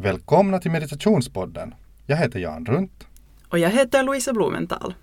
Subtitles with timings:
[0.00, 1.74] Välkomna till meditationspodden.
[2.06, 3.06] Jag heter Jan Runt.
[3.48, 4.94] Och jag heter Luisa Blumenthal.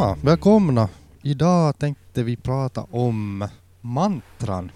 [0.00, 0.88] Ja, välkomna.
[1.22, 3.48] Idag tänkte vi prata om
[3.80, 4.70] mantran.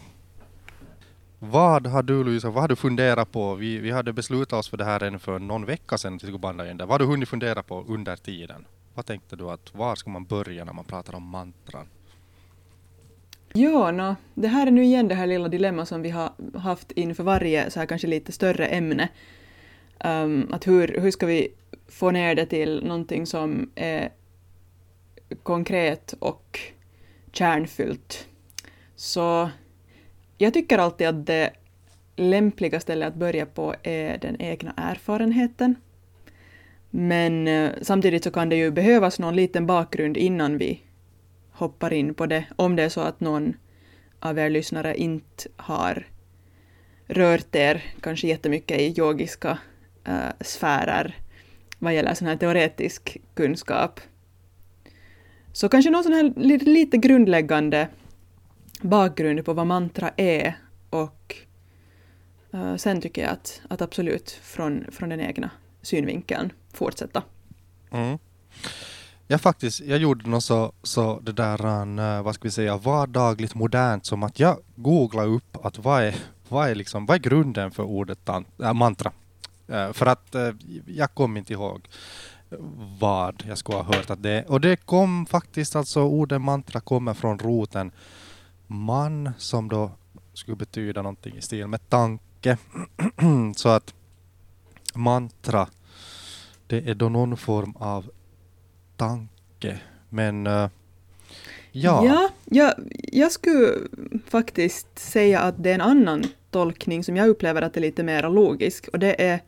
[1.38, 3.54] Vad har du Louisa, vad har du funderat på?
[3.54, 6.70] Vi, vi hade beslutat oss för det här redan för någon vecka sedan till banda
[6.70, 6.76] in.
[6.76, 8.64] Vad har du hunnit fundera på under tiden?
[8.94, 11.86] Vad tänkte du att var ska man börja när man pratar om mantran?
[13.52, 16.92] Ja, no, det här är nu igen det här lilla dilemma som vi har haft
[16.92, 19.08] inför varje så här kanske lite större ämne.
[20.04, 21.48] Um, att hur, hur ska vi
[21.88, 24.10] få ner det till någonting som är
[25.34, 26.60] konkret och
[27.32, 28.28] kärnfyllt.
[28.96, 29.50] Så
[30.38, 31.50] jag tycker alltid att det
[32.16, 35.74] lämpliga stället att börja på är den egna erfarenheten.
[36.90, 40.80] Men eh, samtidigt så kan det ju behövas någon liten bakgrund innan vi
[41.50, 43.56] hoppar in på det, om det är så att någon
[44.20, 46.06] av er lyssnare inte har
[47.06, 49.58] rört er kanske jättemycket i yogiska
[50.04, 51.16] äh, sfärer
[51.78, 54.00] vad gäller sån här teoretisk kunskap.
[55.52, 56.32] Så kanske någon sån här
[56.64, 57.88] lite, grundläggande
[58.82, 60.58] bakgrund på vad mantra är
[60.90, 61.36] och
[62.52, 65.50] eh, sen tycker jag att, att absolut från, från den egna
[65.82, 67.22] synvinkeln fortsätta.
[67.90, 68.18] Mm.
[69.26, 71.64] Jag faktiskt, jag gjorde något så, så det där,
[71.98, 76.14] eh, vad ska vi säga, vardagligt modernt som att jag googlade upp att vad är,
[76.48, 79.12] vad är, liksom, vad är grunden för ordet tant, äh, mantra?
[79.68, 80.36] Eh, för att
[80.86, 81.88] jag kom inte ihåg
[83.00, 84.50] vad jag skulle ha hört att det är.
[84.50, 87.92] Och det kom faktiskt alltså, ordet mantra kommer från roten
[88.66, 89.90] man som då
[90.34, 92.56] skulle betyda någonting i stil med tanke.
[93.56, 93.94] Så att
[94.94, 95.68] mantra,
[96.66, 98.10] det är då någon form av
[98.96, 99.80] tanke.
[100.08, 100.68] Men uh,
[101.72, 102.06] ja.
[102.06, 102.74] Ja, jag,
[103.12, 103.78] jag skulle
[104.28, 108.30] faktiskt säga att det är en annan tolkning som jag upplever att är lite mer
[108.30, 109.40] logisk och det är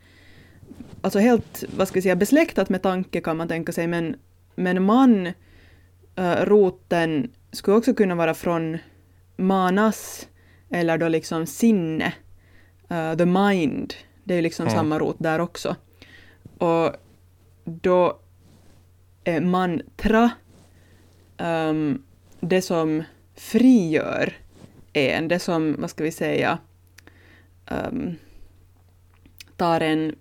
[1.05, 4.17] alltså helt, vad ska vi säga, besläktat med tanke kan man tänka sig, men,
[4.55, 5.27] men man,
[6.17, 8.79] äh, roten, skulle också kunna vara från
[9.37, 10.29] manas,
[10.71, 12.13] eller då liksom sinne,
[12.91, 13.95] uh, the mind,
[14.25, 14.77] det är ju liksom mm.
[14.77, 15.77] samma rot där också.
[16.59, 16.93] Och
[17.65, 18.19] då
[19.25, 20.31] är mantra
[21.39, 22.03] um,
[22.41, 23.03] det som
[23.35, 24.37] frigör
[24.93, 26.59] en, det som, vad ska vi säga,
[27.71, 28.17] um,
[29.57, 30.15] tar en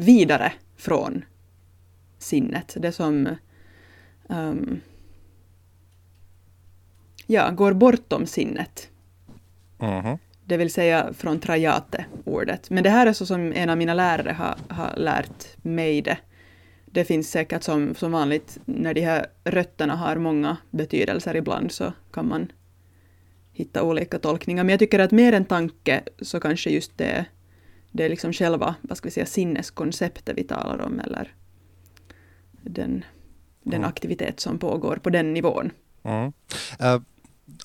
[0.00, 1.24] vidare från
[2.18, 2.76] sinnet.
[2.78, 3.36] Det som
[4.28, 4.80] um,
[7.26, 8.88] ja, går bortom sinnet.
[9.78, 10.18] Mm -hmm.
[10.44, 12.70] Det vill säga från trajate-ordet.
[12.70, 16.18] Men det här är så som en av mina lärare har, har lärt mig det.
[16.86, 21.92] Det finns säkert som, som vanligt, när de här rötterna har många betydelser ibland så
[22.12, 22.52] kan man
[23.52, 24.64] hitta olika tolkningar.
[24.64, 27.24] Men jag tycker att mer än tanke så kanske just det
[27.92, 31.34] det är liksom själva, vad ska vi säga, sinneskonceptet vi talar om, eller
[32.62, 33.04] den,
[33.62, 35.70] den aktivitet som pågår på den nivån.
[36.02, 36.32] Mm.
[36.82, 37.02] Uh,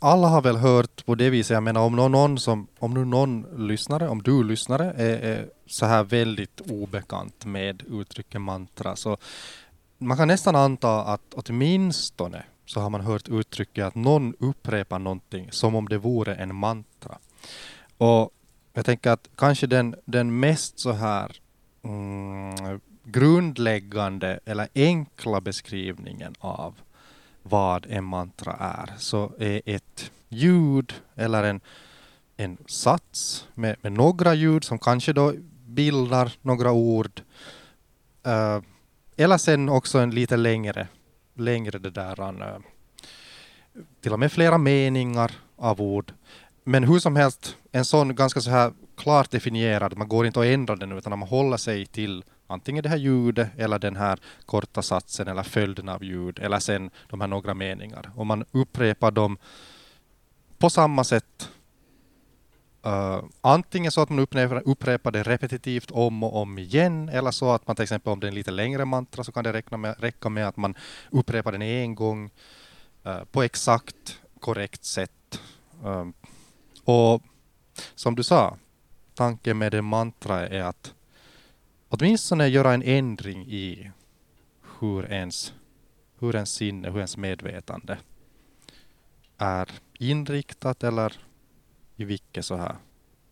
[0.02, 3.68] alla har väl hört på det viset, jag menar om någon, som, om nu någon
[3.68, 9.18] lyssnare, om du lyssnare är, är så här väldigt obekant med uttrycket mantra, så
[9.98, 15.52] man kan nästan anta att åtminstone så har man hört uttrycket att någon upprepar någonting
[15.52, 17.18] som om det vore en mantra.
[17.98, 18.32] Och
[18.76, 21.32] jag tänker att kanske den, den mest så här
[21.84, 26.76] mm, grundläggande eller enkla beskrivningen av
[27.44, 31.62] vad en mantra är, så är ett ljud eller en,
[32.38, 35.34] en sats med, med några ljud som kanske då
[35.66, 37.22] bildar några ord.
[38.28, 38.62] Uh,
[39.18, 40.88] eller sen också en lite längre,
[41.34, 42.60] längre det där, uh,
[44.02, 46.14] till och med flera meningar av ord
[46.66, 50.46] men hur som helst, en sån ganska så här klart definierad, man går inte att
[50.46, 54.82] ändra den utan man håller sig till antingen det här ljudet eller den här korta
[54.82, 58.12] satsen eller följden av ljud eller sen de här några meningar.
[58.16, 59.38] Och man upprepar dem
[60.58, 61.50] på samma sätt.
[62.86, 67.52] Uh, antingen så att man upprepar, upprepar det repetitivt om och om igen eller så
[67.52, 69.78] att man till exempel om det är en lite längre mantra så kan det räcka
[69.78, 70.76] med, räcka med att man
[71.12, 72.30] upprepar den en gång
[73.06, 75.42] uh, på exakt korrekt sätt.
[75.86, 76.08] Uh,
[76.84, 77.22] och
[77.96, 78.58] som du sa,
[79.14, 80.94] tanken med det mantra är att
[81.90, 83.92] åtminstone göra en ändring i
[84.80, 85.54] hur ens,
[86.20, 87.98] hur ens sinne, hur ens medvetande
[89.38, 89.70] är
[90.00, 91.14] inriktat eller
[91.96, 92.76] i vilken så här,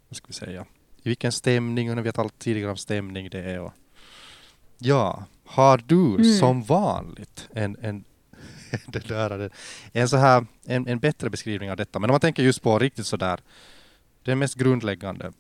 [0.10, 0.66] vad ska vi säga,
[1.04, 3.60] i vilken stämning, och vi har talat tidigare om stämning det är.
[3.60, 3.74] Och,
[4.78, 6.40] ja, har du mm.
[6.40, 8.04] som vanligt en, en
[8.88, 9.50] det där,
[9.92, 12.00] en, så här, en, en bättre beskrivning av detta.
[12.00, 13.40] Men om man tänker just på riktigt så där,
[14.24, 15.32] den mest grundläggande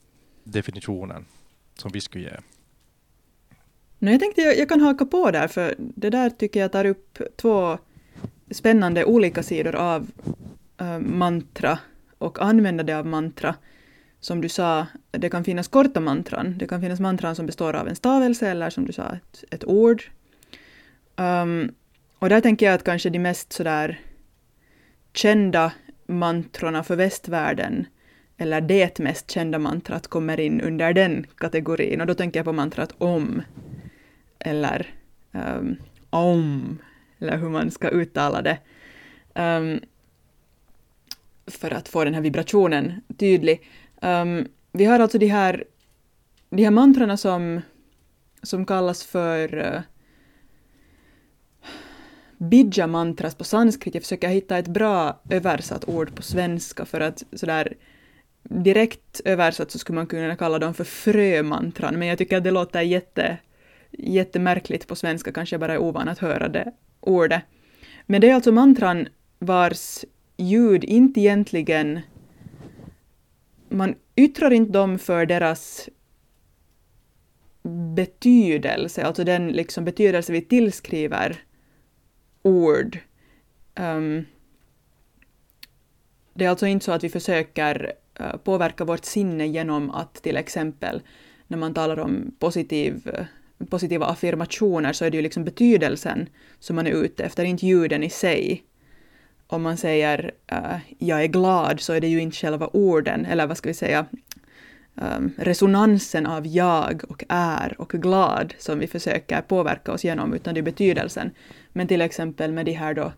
[0.44, 1.25] definitionen
[1.75, 2.38] som vi skulle ge.
[4.00, 6.85] No, jag tänkte jag, jag kan haka på där, för det där tycker jag tar
[6.85, 7.77] upp två
[8.51, 10.12] spännande olika sidor av
[10.77, 11.80] äh, mantra
[12.18, 13.56] och användande av mantra.
[14.19, 16.57] Som du sa, det kan finnas korta mantran.
[16.57, 19.65] Det kan finnas mantran som består av en stavelse eller som du sa, ett, ett
[19.65, 20.03] ord.
[21.15, 21.75] Um,
[22.19, 24.00] och där tänker jag att kanske de mest sådär
[25.13, 25.71] kända
[26.06, 27.85] mantrorna för västvärlden,
[28.44, 32.01] eller det mest kända mantrat kommer in under den kategorin.
[32.01, 33.42] Och då tänker jag på mantrat om,
[34.40, 34.94] eller
[35.31, 35.75] um,
[36.10, 36.78] om,
[37.19, 38.57] eller hur man ska uttala det.
[39.36, 39.80] Um,
[41.48, 43.62] för att få den här vibrationen tydlig.
[44.01, 45.63] Um, vi har alltså de här,
[46.50, 47.62] de här mantrarna som,
[48.44, 49.81] som kallas för eh, uh,
[52.38, 53.94] Bija mantras på sanskrit.
[53.94, 57.74] Jag försöker hitta ett bra översatt ord på svenska för att sådär
[58.44, 62.51] direkt översatt så skulle man kunna kalla dem för frömantran, men jag tycker att det
[62.51, 63.38] låter jätte,
[63.92, 67.42] jättemärkligt på svenska, kanske jag bara är ovan att höra det ordet.
[68.06, 69.07] Men det är alltså mantran
[69.40, 70.06] vars
[70.38, 72.00] ljud inte egentligen...
[73.69, 75.90] Man yttrar inte dem för deras
[77.95, 81.44] betydelse, alltså den liksom betydelse vi tillskriver
[82.42, 83.00] ord.
[83.75, 84.25] Um,
[86.34, 90.38] det är alltså inte så att vi försöker Eh, påverka vårt sinne genom att till
[90.38, 91.01] exempel
[91.48, 93.25] när man talar om positiv, eh,
[93.65, 96.30] positiva affirmationer så är det ju liksom betydelsen
[96.60, 98.63] som man är ute efter, inte ljuden i sig.
[99.48, 103.48] Om man säger uh, ”jag är glad” så är det ju inte själva orden, eller
[103.48, 104.06] vad ska vi säga,
[104.95, 110.54] um, resonansen av jag och är och glad som vi försöker påverka oss genom, utan
[110.54, 111.31] det är betydelsen.
[111.69, 113.13] Men till exempel med de här då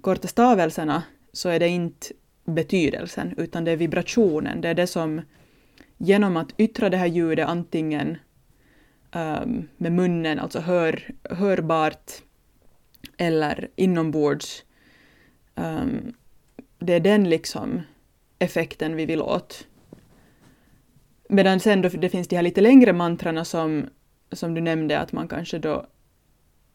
[0.00, 1.02] korta stavelserna
[1.32, 2.06] så är det inte
[2.54, 4.60] betydelsen, utan det är vibrationen.
[4.60, 5.22] Det är det som
[5.96, 8.16] genom att yttra det här ljudet antingen
[9.14, 12.12] um, med munnen, alltså hör, hörbart,
[13.16, 14.64] eller inombords,
[15.54, 16.14] um,
[16.78, 17.82] det är den liksom
[18.38, 19.66] effekten vi vill åt.
[21.28, 23.86] Medan sen då det finns de här lite längre mantrarna som,
[24.32, 25.86] som du nämnde, att man kanske då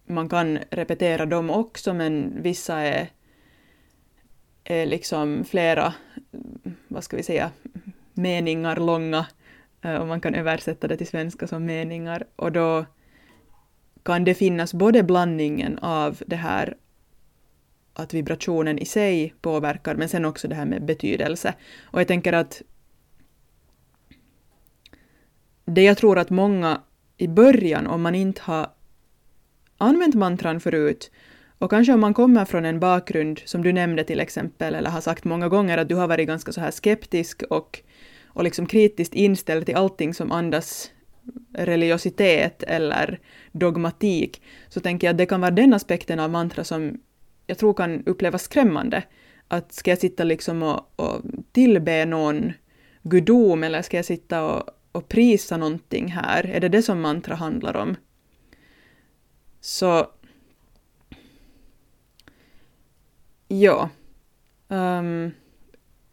[0.05, 3.09] man kan repetera dem också, men vissa är,
[4.63, 5.93] är liksom flera,
[6.87, 7.51] vad ska vi säga,
[8.13, 9.27] meningar långa,
[9.81, 12.85] eh, och man kan översätta det till svenska som meningar, och då
[14.03, 16.77] kan det finnas både blandningen av det här
[17.93, 21.53] att vibrationen i sig påverkar, men sen också det här med betydelse.
[21.81, 22.61] Och jag tänker att
[25.65, 26.81] det jag tror att många
[27.17, 28.69] i början, om man inte har
[29.77, 31.11] använt mantran förut,
[31.63, 35.01] och kanske om man kommer från en bakgrund, som du nämnde till exempel, eller har
[35.01, 37.79] sagt många gånger att du har varit ganska så här skeptisk och,
[38.27, 40.91] och liksom kritiskt inställd till allting som andas
[41.53, 43.19] religiositet eller
[43.51, 46.99] dogmatik, så tänker jag att det kan vara den aspekten av mantra som
[47.47, 49.03] jag tror kan upplevas skrämmande.
[49.47, 51.21] Att ska jag sitta liksom och, och
[51.51, 52.53] tillbe någon
[53.03, 56.45] gudom eller ska jag sitta och, och prisa någonting här?
[56.45, 57.95] Är det det som mantra handlar om?
[59.61, 60.07] Så...
[63.61, 63.89] Ja.
[64.67, 65.31] Um,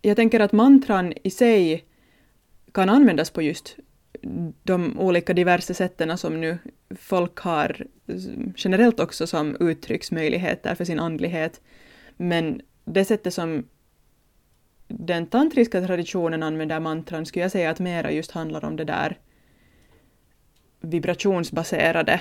[0.03, 1.85] jag tänker att mantran i sig
[2.73, 3.77] kan användas på just
[4.63, 6.59] de olika diverse sätten som nu
[6.97, 7.87] folk har
[8.57, 11.61] generellt också som uttrycksmöjligheter för sin andlighet.
[12.17, 13.69] Men det sättet som
[14.89, 19.19] den tantriska traditionen använder mantran skulle jag säga att mera just handlar om det där
[20.81, 22.21] vibrationsbaserade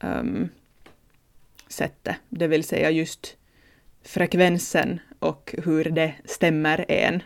[0.00, 0.48] um,
[1.68, 3.36] sättet, det vill säga just
[4.04, 7.22] frekvensen och hur det stämmer en.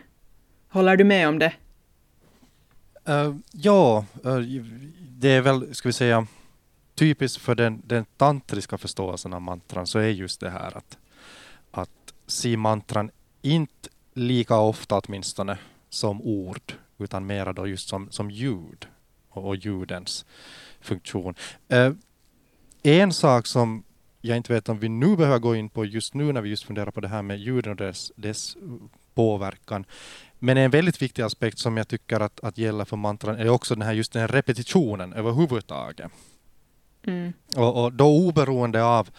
[0.69, 1.53] Håller du med om det?
[3.09, 4.39] Uh, ja, uh,
[4.99, 6.27] det är väl, ska vi säga,
[6.95, 10.97] typiskt för den, den tantriska förståelsen av mantran så är just det här att,
[11.71, 15.57] att se mantran inte lika ofta åtminstone
[15.89, 18.87] som ord, utan mera då just som, som ljud
[19.29, 20.25] och, och ljudens
[20.81, 21.35] funktion.
[21.73, 21.93] Uh,
[22.83, 23.83] en sak som
[24.21, 26.63] jag inte vet om vi nu behöver gå in på just nu när vi just
[26.63, 28.57] funderar på det här med ljuden och dess, dess
[29.13, 29.85] påverkan.
[30.39, 33.75] Men en väldigt viktig aspekt som jag tycker att, att gäller för mantran är också
[33.75, 36.11] den här, just den här repetitionen överhuvudtaget.
[37.03, 37.33] Mm.
[37.55, 39.09] Och, och då oberoende av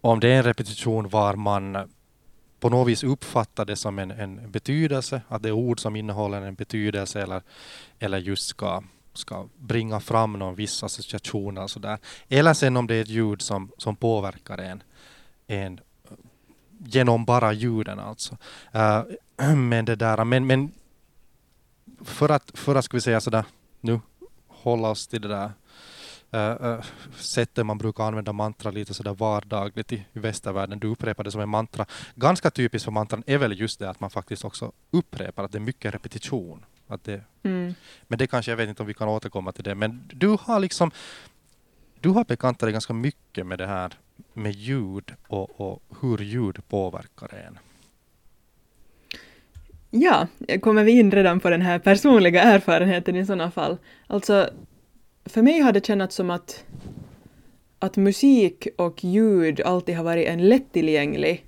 [0.00, 1.88] om det är en repetition var man
[2.60, 6.42] på något vis uppfattar det som en, en betydelse, att det är ord som innehåller
[6.42, 7.42] en betydelse eller,
[7.98, 8.82] eller just ska,
[9.14, 11.58] ska bringa fram någon viss association.
[11.58, 11.98] Och så där.
[12.28, 14.82] Eller sen om det är ett ljud som, som påverkar en,
[15.46, 15.80] en
[16.78, 18.36] genom bara ljuden alltså.
[18.74, 19.02] Uh,
[19.56, 20.72] men det där, men, men
[22.04, 23.44] för att, för att ska vi säga sådär,
[23.80, 24.00] nu
[24.48, 25.52] hålla oss till det där
[26.34, 26.84] uh,
[27.16, 30.78] sättet man brukar använda mantra lite sådär vardagligt i, i västervärlden.
[30.78, 31.86] Du upprepar det som en mantra.
[32.14, 35.58] Ganska typiskt för mantran är väl just det att man faktiskt också upprepar, att det
[35.58, 36.64] är mycket repetition.
[36.88, 37.74] Att det, mm.
[38.02, 40.60] Men det kanske, jag vet inte om vi kan återkomma till det, men du har
[40.60, 40.90] liksom
[42.00, 43.92] du har bekantat dig ganska mycket med det här
[44.32, 47.58] med ljud och, och hur ljud påverkar en.
[49.90, 50.26] Ja,
[50.60, 53.76] kommer vi in redan på den här personliga erfarenheten i sådana fall.
[54.06, 54.50] Alltså,
[55.24, 56.64] för mig har det känts som att,
[57.78, 61.44] att musik och ljud alltid har varit en lättillgänglig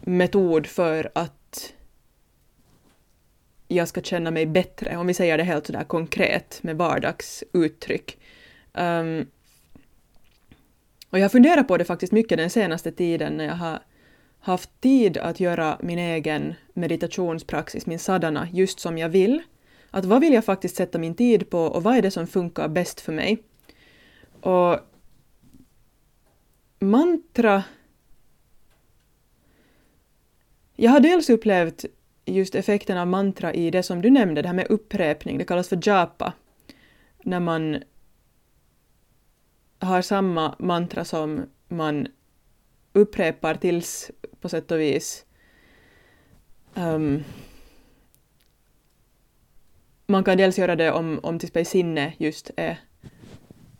[0.00, 1.41] metod för att
[3.76, 8.18] jag ska känna mig bättre, om vi säger det helt sådär konkret med vardagsuttryck.
[8.72, 9.26] Um,
[11.10, 13.78] och jag har funderat på det faktiskt mycket den senaste tiden när jag har
[14.40, 19.42] haft tid att göra min egen meditationspraxis, min sadhana, just som jag vill.
[19.90, 22.68] Att vad vill jag faktiskt sätta min tid på och vad är det som funkar
[22.68, 23.42] bäst för mig?
[24.40, 24.78] Och
[26.78, 27.64] mantra...
[30.76, 31.84] Jag har dels upplevt
[32.32, 35.68] just effekten av mantra i det som du nämnde, det här med upprepning, det kallas
[35.68, 36.32] för japa.
[37.24, 37.82] När man
[39.78, 42.08] har samma mantra som man
[42.92, 44.10] upprepar tills
[44.40, 45.24] på sätt och vis
[46.74, 47.24] um,
[50.06, 52.78] man kan dels göra det om, om till exempel sinne just är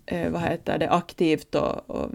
[0.06, 2.10] är vad heter det, aktivt och, och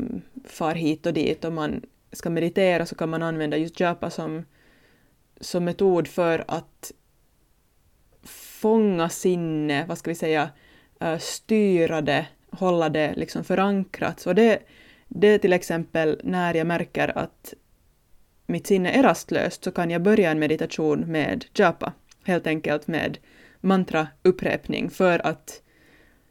[0.46, 1.46] far hit och dit.
[1.46, 4.46] Om man ska meditera så kan man använda just japa som,
[5.42, 6.92] som metod för att
[8.62, 10.50] fånga sinne, vad ska vi säga,
[11.02, 14.20] eh, styra det, hålla det liksom förankrat.
[14.20, 14.60] Så det,
[15.08, 17.54] det är till exempel när jag märker att
[18.46, 23.18] mitt sinne är rastlöst så kan jag börja en meditation med japa, helt enkelt med
[23.62, 25.62] mantraupprepning för att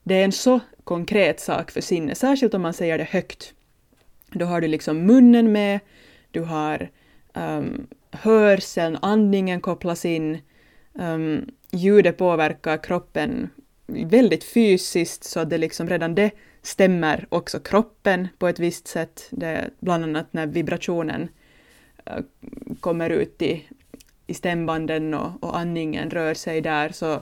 [0.02, 3.54] det är en så konkret sak för sinnet, särskilt om man säger det högt.
[4.30, 5.80] Då har du liksom munnen med,
[6.30, 6.90] du har
[7.34, 7.86] um,
[8.23, 10.38] hörseln, andningen kopplas in,
[10.92, 13.50] um, ljudet påverkar kroppen
[13.87, 16.30] väldigt fysiskt så att det liksom redan det
[16.62, 19.26] stämmer också kroppen på ett visst sätt.
[19.30, 21.28] Det bland annat när vibrationen
[22.11, 22.23] uh,
[22.80, 23.64] kommer ut i
[24.26, 27.20] i stämbanden och, och andningen rör sig där så,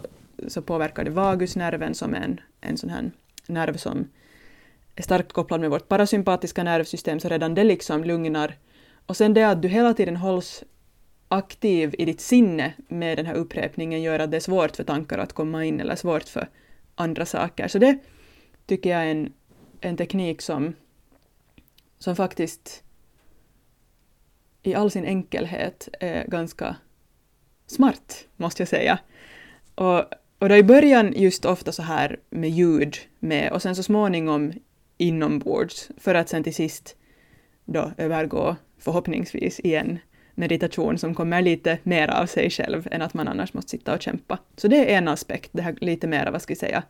[0.49, 3.11] så påverkar det vagusnerven som är en, en sån här
[3.47, 4.09] nerv som
[4.97, 8.55] är starkt kopplad med vårt parasympatiska nervsystem, så redan det liksom lugnar.
[9.07, 10.65] Och sen det att du hela tiden hålls
[11.35, 15.19] aktiv i ditt sinne med den här upprepningen gör att det är svårt för tankar
[15.19, 16.49] att komma in eller svårt för
[16.95, 17.69] andra saker.
[17.69, 17.99] Så det
[18.67, 19.33] tycker jag är en,
[19.81, 20.75] en teknik som,
[21.99, 22.83] som faktiskt
[24.63, 26.77] i all sin enkelhet är ganska
[27.67, 28.99] smart, måste jag säga.
[29.75, 30.05] Och,
[30.39, 34.53] och då i början just ofta så här med ljud med och sen så småningom
[34.97, 36.97] inombords för att sen till sist
[37.65, 39.99] då övergå förhoppningsvis igen
[40.35, 44.03] meditation som kommer lite mer av sig själv än att man annars måste sitta och
[44.03, 44.39] kämpa.
[44.57, 46.83] Så det är en aspekt, det här lite mer, vad ska vi säga,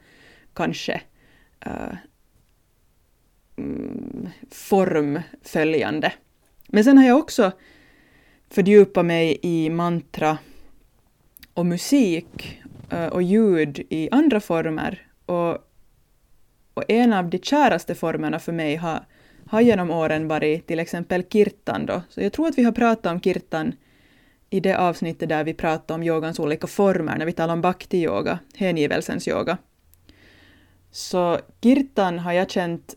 [0.55, 1.01] kanske
[1.67, 1.95] uh,
[4.51, 6.13] formföljande.
[6.69, 7.53] Men sen har jag också
[8.51, 10.39] fördjupat mig i mantra
[11.55, 12.61] och musik
[12.91, 15.07] eh, och ljud i andra former.
[15.27, 15.59] Och,
[16.75, 19.07] och en av de käraste formerna för mig har,
[19.47, 21.87] har genom åren varit till exempel kirtan.
[21.87, 22.03] Då.
[22.09, 23.75] Så jag tror att vi har pratat om kirtan
[24.51, 28.39] i det avsnittet där vi pratade om yogans olika former, när vi talade om bhakti-yoga,
[28.55, 29.59] hängivelsens yoga.
[30.91, 32.95] Så kirtan har jag känt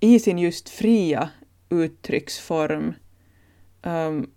[0.00, 1.30] i sin just fria
[1.68, 2.94] uttrycksform
[3.82, 4.30] um,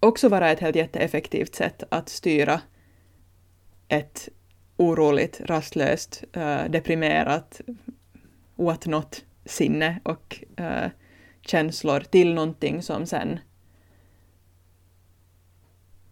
[0.00, 2.60] också vara ett helt jätteeffektivt sätt att styra
[3.88, 4.28] ett
[4.76, 7.60] oroligt, rastlöst, uh, deprimerat,
[8.56, 10.86] what not sinne och uh,
[11.46, 13.38] känslor till någonting som sen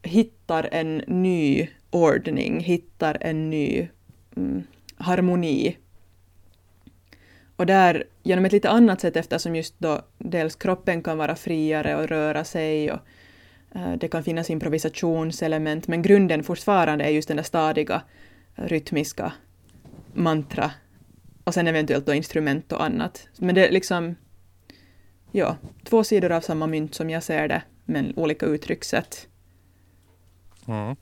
[0.02, 3.88] hittar en ny ordning, hittar en ny
[4.36, 4.62] mm,
[4.96, 5.76] harmoni.
[7.56, 11.96] Och där, genom ett lite annat sätt eftersom just då dels kroppen kan vara friare
[11.96, 13.00] och röra sig och
[13.76, 18.02] uh, det kan finnas improvisationselement, men grunden fortfarande är just den där stadiga
[18.54, 19.32] rytmiska
[20.14, 20.70] mantra
[21.44, 23.28] och sen eventuellt då instrument och annat.
[23.38, 24.14] Men det är liksom,
[25.32, 29.28] ja, två sidor av samma mynt som jag ser det, men olika uttryckssätt.
[30.68, 30.96] Mm.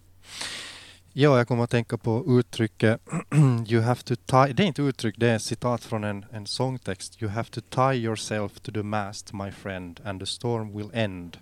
[1.12, 3.00] Ja, jag kommer att tänka på uttrycket
[3.66, 4.52] You have to tie.
[4.52, 7.22] Det är inte uttryck, det är citat från en, en sångtext.
[7.22, 11.36] You have to tie yourself to the mast my friend and the storm will end.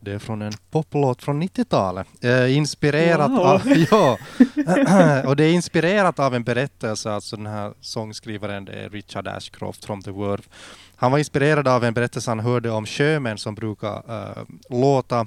[0.00, 2.06] Det är från en poplåt från 90-talet.
[2.20, 3.40] Eh, inspirerat wow.
[3.40, 3.62] av...
[3.90, 4.18] Ja,
[5.28, 9.84] och det är inspirerat av en berättelse, alltså den här sångskrivaren det är Richard Ashcroft
[9.84, 10.42] från The Word.
[10.96, 15.26] Han var inspirerad av en berättelse han hörde om sjömän som brukar uh, låta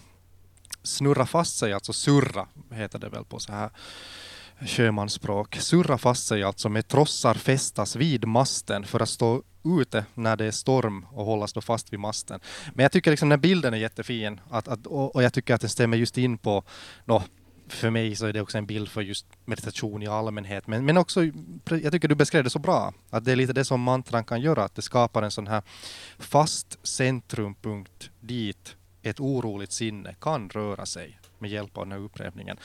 [0.87, 3.69] snurra fast sig, alltså surra heter det väl på så här
[4.59, 5.55] sjömansspråk.
[5.55, 9.43] Surra fast sig alltså med trossar fästas vid masten för att stå
[9.79, 12.39] ute när det är storm och hållas då fast vid masten.
[12.73, 15.61] Men jag tycker liksom den bilden är jättefin att, att, och, och jag tycker att
[15.61, 16.63] den stämmer just in på
[17.05, 17.23] no,
[17.67, 20.67] för mig så är det också en bild för just meditation i allmänhet.
[20.67, 21.23] Men, men också,
[21.65, 24.41] jag tycker du beskrev det så bra, att det är lite det som mantran kan
[24.41, 25.61] göra, att det skapar en sån här
[26.17, 28.75] fast centrumpunkt dit
[29.09, 32.57] ett oroligt sinne kan röra sig med hjälp av den här upprepningen.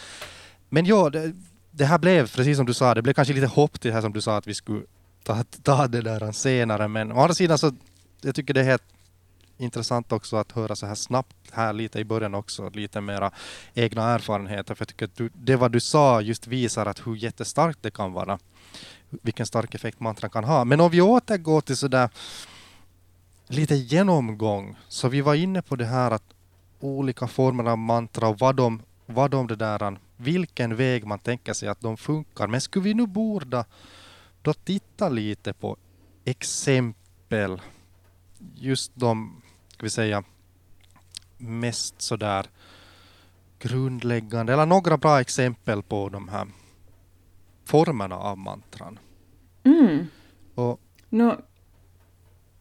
[0.69, 1.33] Men ja, det,
[1.71, 4.03] det här blev, precis som du sa, det blev kanske lite hopp till det här
[4.03, 4.83] som du sa att vi skulle
[5.23, 6.89] ta, ta det där senare.
[6.89, 7.73] Men å andra sidan så
[8.21, 8.85] jag tycker det är helt
[9.59, 13.31] intressant också att höra så här snabbt här lite i början också, lite mera
[13.75, 14.75] egna erfarenheter.
[14.75, 17.91] För jag tycker att du, det vad du sa just visar att hur jättestarkt det
[17.91, 18.39] kan vara.
[19.11, 20.65] Vilken stark effekt mantran kan ha.
[20.65, 22.11] Men om vi återgår till sådär
[23.53, 24.77] lite genomgång.
[24.89, 26.35] Så vi var inne på det här att
[26.81, 31.53] olika former av mantra och vad de, vad de det där, vilken väg man tänker
[31.53, 32.47] sig att de funkar.
[32.47, 33.65] Men skulle vi nu borde
[34.43, 35.77] då titta lite på
[36.25, 37.61] exempel,
[38.55, 40.25] just de, ska vi säga,
[41.39, 42.47] mest sådär
[43.59, 46.49] grundläggande, eller några bra exempel på de här
[47.65, 48.99] formerna av mantran.
[49.65, 50.07] Mm.
[50.55, 51.37] Och no,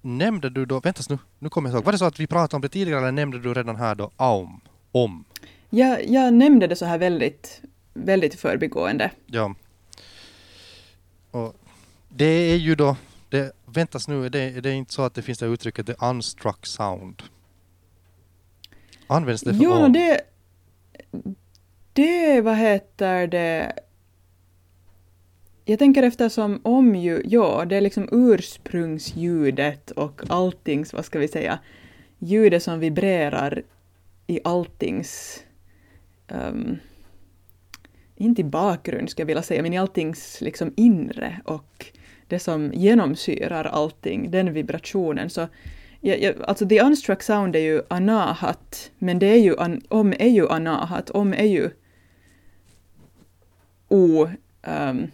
[0.01, 2.55] nämnde du då, vänta nu, nu kommer jag ihåg, var det så att vi pratade
[2.55, 4.59] om det tidigare eller nämnde du redan här då aum,
[4.91, 5.25] om?
[5.69, 7.61] Jag, jag nämnde det så här väldigt,
[7.93, 9.11] väldigt förbigående.
[9.25, 9.55] Ja.
[11.31, 11.55] Och
[12.09, 12.95] det är ju då,
[13.29, 16.65] det, väntas nu, det, det är inte så att det finns det uttrycket the unstruck
[16.65, 17.23] sound.
[19.07, 19.93] Används det för Ja, om?
[19.93, 20.21] det,
[21.93, 23.73] det, vad heter det,
[25.65, 31.27] jag tänker eftersom om ju, ja, det är liksom ursprungsljudet och alltings, vad ska vi
[31.27, 31.59] säga,
[32.19, 33.63] ljudet som vibrerar
[34.27, 35.39] i alltings,
[36.27, 36.77] um,
[38.15, 41.85] inte i bakgrund ska jag vilja säga, men i alltings liksom inre och
[42.27, 45.29] det som genomsyrar allting, den vibrationen.
[45.29, 45.47] Så
[46.03, 50.13] Ja, ja, alltså the unstruck sound är ju anahat, men det är ju an, om
[50.19, 51.69] är ju anahat, om är ju
[53.87, 54.29] o...
[54.63, 55.11] Um,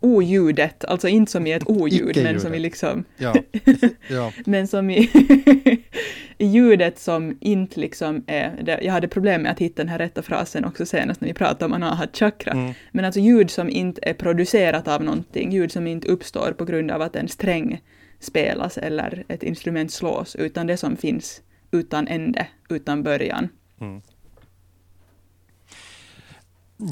[0.00, 3.04] oljudet, alltså inte som i ett oljud, men som i liksom...
[3.16, 3.34] Ja.
[4.08, 4.32] ja.
[4.46, 4.96] men som i,
[6.38, 8.78] i ljudet som inte liksom är...
[8.82, 11.64] Jag hade problem med att hitta den här rätta frasen också senast när vi pratade
[11.64, 12.52] om anahat chakra.
[12.52, 12.72] Mm.
[12.92, 16.90] Men alltså ljud som inte är producerat av någonting, ljud som inte uppstår på grund
[16.90, 17.80] av att en sträng
[18.20, 23.48] spelas eller ett instrument slås, utan det som finns utan ände, utan början.
[23.80, 24.02] Mm.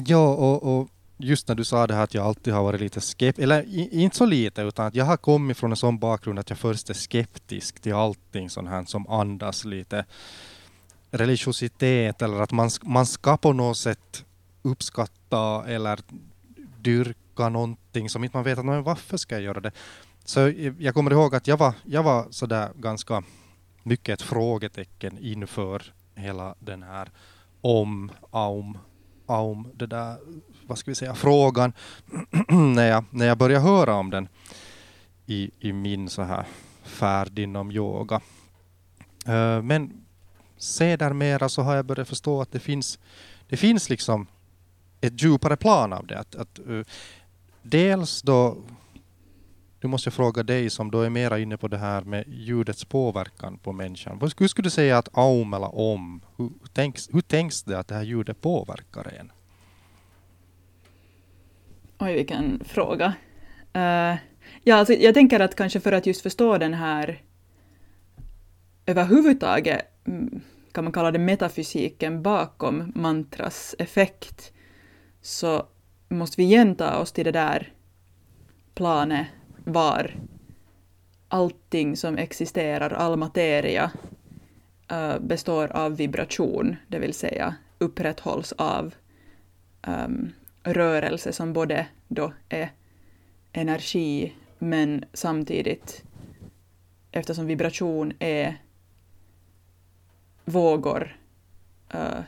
[0.05, 3.01] Ja, och, och just när du sa det här att jag alltid har varit lite
[3.01, 6.49] skeptisk, eller inte så lite, utan att jag har kommit från en sån bakgrund att
[6.49, 10.05] jag först är skeptisk till allting sånt här som andas lite
[11.11, 14.25] religiositet eller att man, man ska på något sätt
[14.61, 15.99] uppskatta eller
[16.81, 19.71] dyrka någonting som inte man vet att men varför ska jag göra det?
[20.25, 23.23] Så jag kommer ihåg att jag var, jag var sådär ganska
[23.83, 27.09] mycket ett frågetecken inför hela den här
[27.61, 28.77] om, aum,
[29.25, 30.17] aum, det där
[30.69, 31.73] vad ska vi säga, frågan
[32.75, 34.27] när, jag, när jag började höra om den
[35.25, 36.45] i, i min så här
[36.83, 38.21] färd inom yoga.
[39.25, 40.05] Eh, men
[40.57, 42.99] sedermera så har jag börjat förstå att det finns,
[43.49, 44.27] det finns liksom
[45.01, 46.19] ett djupare plan av det.
[46.19, 46.81] Att, att eh,
[47.61, 48.57] dels då,
[49.81, 52.85] nu måste jag fråga dig som då är mera inne på det här med ljudets
[52.85, 54.19] påverkan på människan.
[54.37, 57.95] Hur skulle du säga att aum eller om, hur tänks, hur tänks det att det
[57.95, 59.31] här ljudet påverkar en?
[62.01, 63.13] Oj, vilken fråga.
[63.75, 64.17] Uh,
[64.63, 67.21] ja, alltså, jag tänker att kanske för att just förstå den här
[68.85, 74.53] överhuvudtaget, mm, kan man kalla det metafysiken bakom mantras effekt,
[75.21, 75.65] så
[76.09, 77.73] måste vi igen ta oss till det där
[78.75, 79.27] planet
[79.65, 80.15] var
[81.27, 83.91] allting som existerar, all materia,
[84.91, 88.95] uh, består av vibration, det vill säga upprätthålls av
[89.87, 90.31] um,
[90.73, 92.71] rörelse som både då är
[93.51, 96.03] energi men samtidigt
[97.11, 98.57] eftersom vibration är
[100.45, 101.17] vågor
[101.89, 102.21] eh,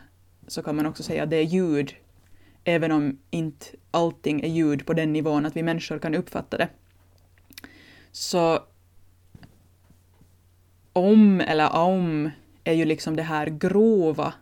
[0.47, 1.95] så kan man också säga att det är ljud
[2.63, 6.69] även om inte allting är ljud på den nivån att vi människor kan uppfatta det.
[8.11, 8.59] Så
[10.93, 12.29] om eller om
[12.63, 14.33] är ju liksom det här grova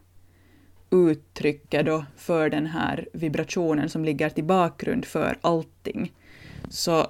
[0.91, 6.13] uttrycket då för den här vibrationen som ligger till bakgrund för allting.
[6.69, 7.07] Så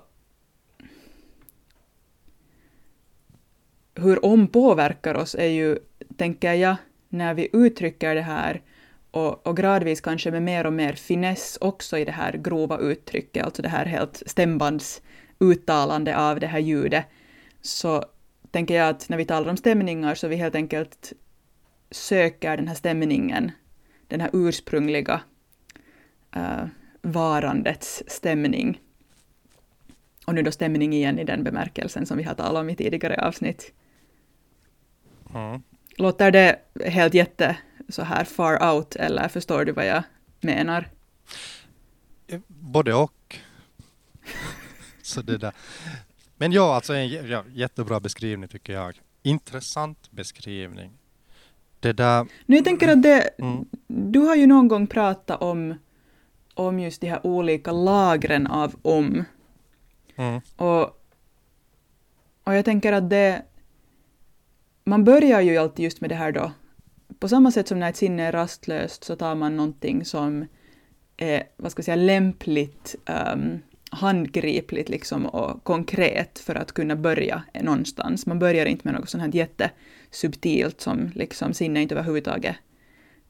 [3.96, 5.78] hur om påverkar oss är ju,
[6.18, 6.76] tänker jag,
[7.10, 8.62] när vi uttrycker det här
[9.12, 13.46] och, och, gradvis kanske med mer och mer finess också i det här grova uttrycket,
[13.46, 17.06] alltså det här helt stämbandsuttalande av det här ljudet,
[17.62, 18.04] så
[18.52, 21.14] tänker jag att när vi talar om stämningar så vi helt enkelt
[21.92, 23.52] söker den här stämningen,
[24.10, 25.22] den här ursprungliga
[26.36, 26.66] uh,
[27.02, 28.82] varandets stämning.
[30.26, 33.28] Och nu då stämning igen i den bemärkelsen som vi har talat om i tidigare
[33.28, 33.74] avsnitt.
[35.36, 35.64] Mm.
[35.98, 37.58] Låter det helt jätte
[37.90, 40.04] så här far out, eller förstår du vad jag
[40.42, 40.90] menar?
[42.48, 43.38] Både och.
[45.02, 45.54] så det där.
[46.38, 49.02] Men ja, alltså en ja, jättebra beskrivning tycker jag.
[49.24, 50.99] Intressant beskrivning.
[51.80, 52.28] Det där...
[52.46, 53.66] Nu jag tänker att det, mm.
[53.88, 55.76] du har ju någon gång pratat om,
[56.54, 59.24] om just de här olika lagren av om.
[60.16, 60.42] Mm.
[60.56, 60.82] Och,
[62.44, 63.42] och jag tänker att det,
[64.84, 66.52] man börjar ju alltid just med det här då,
[67.20, 70.46] på samma sätt som när ett sinne är rastlöst så tar man någonting som
[71.18, 72.96] är, vad ska jag säga, lämpligt
[73.34, 78.26] um, handgripligt liksom och konkret för att kunna börja någonstans.
[78.26, 82.56] Man börjar inte med något sånt här jättesubtilt som liksom sinne inte överhuvudtaget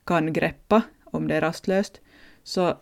[0.03, 2.01] kan greppa om det är rastlöst.
[2.43, 2.77] Så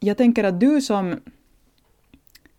[0.00, 1.20] jag tänker att du som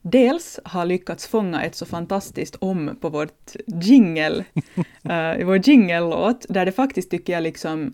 [0.02, 4.46] dels har lyckats fånga ett så fantastiskt om på vårt jingle,
[5.10, 7.94] uh, vår jingellåt, där det faktiskt tycker jag liksom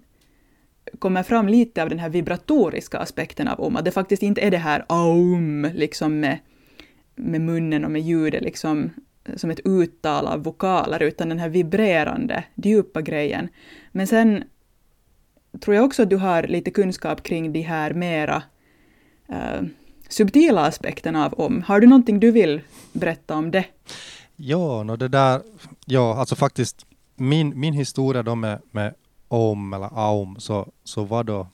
[1.00, 4.52] kommer fram lite av den här vibratoriska aspekten av om, att det faktiskt inte är
[4.52, 6.38] det här aum, liksom med,
[7.16, 8.90] med munnen och med ljudet liksom
[9.36, 13.50] som ett uttal av vokaler, utan den här vibrerande, djupa grejen.
[13.92, 14.44] Men sen
[15.62, 18.44] tror jag också att du har lite kunskap kring de här mera
[19.30, 19.62] eh,
[20.10, 21.62] subtila aspekterna av om.
[21.62, 22.62] Har du någonting du vill
[22.94, 23.66] berätta om det?
[24.36, 25.42] Ja, no det där,
[25.86, 28.94] ja, alltså faktiskt min, min historia då med, med
[29.28, 31.48] om eller aum så, så var, då,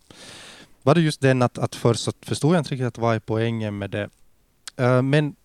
[0.84, 3.78] var det just den att, att först så förstod jag inte riktigt vad är poängen
[3.78, 4.10] med det.
[4.80, 5.36] Uh, men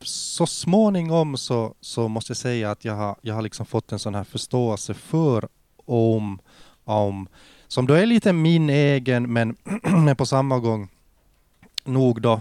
[0.00, 3.98] så småningom så, så måste jag säga att jag har, jag har liksom fått en
[3.98, 5.48] sån här förståelse för
[5.86, 6.38] om,
[6.84, 7.28] om
[7.68, 10.88] som då är lite min egen men, men på samma gång
[11.84, 12.40] nog då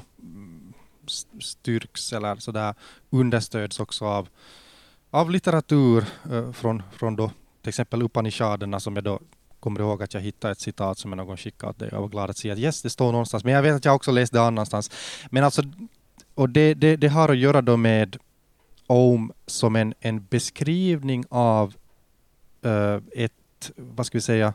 [1.42, 2.76] styrks eller sådär
[3.10, 4.30] understöds också av,
[5.10, 7.32] av litteratur eh, från, från då
[7.64, 9.20] till exempel Upanishaderna som jag då
[9.60, 11.90] kommer ihåg att jag hittade ett citat som jag någon skickade åt dig.
[11.92, 13.44] Jag var glad att se att yes, det står någonstans.
[13.44, 14.92] Men jag vet att jag också läste det annanstans.
[15.32, 15.62] Men alltså,
[16.36, 18.18] och det, det, det har att göra då med
[18.88, 21.76] Om som en, en beskrivning av
[22.66, 24.54] uh, ett, vad ska vi säga,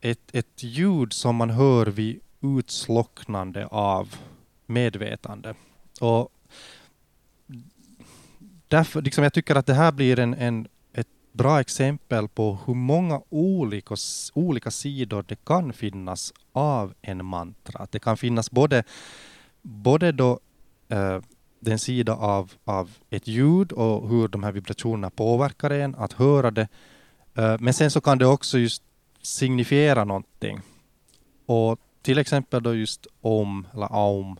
[0.00, 4.14] ett, ett ljud som man hör vid utslocknande av
[4.66, 5.54] medvetande.
[6.00, 6.28] Och
[8.68, 10.68] därför, liksom jag tycker att det här blir en, en,
[11.34, 13.96] bra exempel på hur många olika,
[14.34, 17.82] olika sidor det kan finnas av en mantra.
[17.82, 18.84] Att det kan finnas både,
[19.62, 20.40] både då,
[20.88, 21.20] eh,
[21.60, 26.50] den sida av, av ett ljud och hur de här vibrationerna påverkar en, att höra
[26.50, 26.68] det.
[27.34, 28.82] Eh, men sen så kan det också just
[29.22, 30.60] signifiera någonting.
[31.46, 34.36] Och till exempel då just om, eller aum,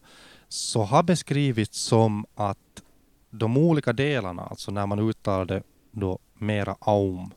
[0.48, 2.82] så har beskrivits som att
[3.30, 7.30] de olika delarna, alltså när man uttalar det då mera aum,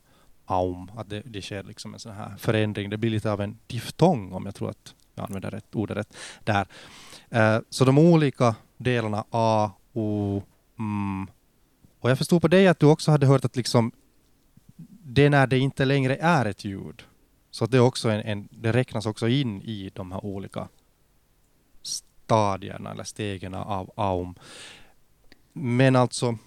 [0.46, 2.90] aum, att det, det sker liksom en sån här förändring.
[2.90, 6.18] Det blir lite av en diftong om jag tror att jag använder rätt, ordet rätt
[6.44, 6.68] där.
[7.30, 10.42] Eh, så de olika delarna a, o,
[10.80, 11.28] m.
[12.00, 13.92] Och jag förstod på dig att du också hade hört att liksom
[15.04, 17.04] det när det inte längre är ett ljud.
[17.52, 20.68] Så det, är också en, en, det räknas också in i de här olika
[21.82, 24.36] stadierna eller stegen av AUM.
[25.54, 26.38] Men alltså,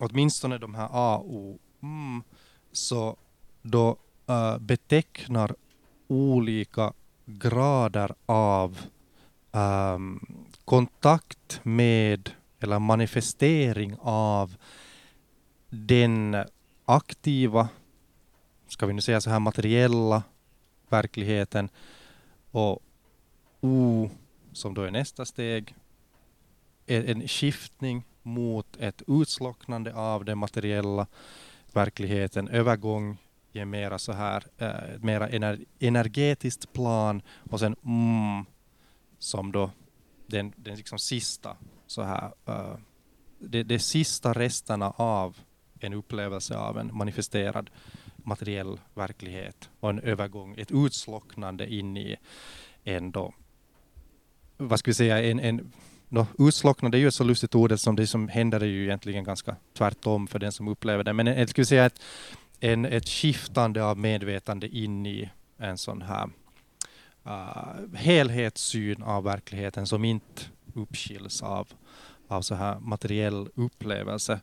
[0.00, 2.22] åtminstone de här A, O, M,
[2.72, 3.16] så
[3.62, 5.54] då äh, betecknar
[6.08, 6.92] olika
[7.26, 8.80] grader av
[9.52, 12.30] um, kontakt med
[12.60, 14.56] eller manifestering av
[15.68, 16.36] den
[16.84, 17.68] aktiva,
[18.68, 20.22] ska vi nu säga så här materiella
[20.88, 21.68] verkligheten
[22.50, 22.82] och
[23.60, 24.10] O
[24.52, 25.74] som då är nästa steg,
[26.86, 31.06] är en skiftning mot ett utslocknande av den materiella
[31.72, 33.18] verkligheten, övergång
[33.52, 38.44] i en mera så här, eh, mera ener energetiskt plan och sen mm,
[39.18, 39.70] som då
[40.26, 42.76] den, den liksom sista så här, eh,
[43.38, 45.38] det, det sista resterna av
[45.80, 47.70] en upplevelse av en manifesterad
[48.16, 52.16] materiell verklighet och en övergång, ett utslocknande in i
[52.84, 53.34] en då,
[54.56, 55.72] vad ska vi säga, en, en
[56.08, 59.24] no, utslocknande är ju ett så lustigt ord som det som händer är ju egentligen
[59.24, 62.00] ganska tvärtom för den som upplever det, men eh, jag skulle säga ett,
[62.60, 66.30] en, ett skiftande av medvetande in i en sån här
[67.26, 70.42] uh, helhetssyn av verkligheten som inte
[70.74, 71.68] uppskiljs av,
[72.28, 74.40] av så här materiell upplevelse.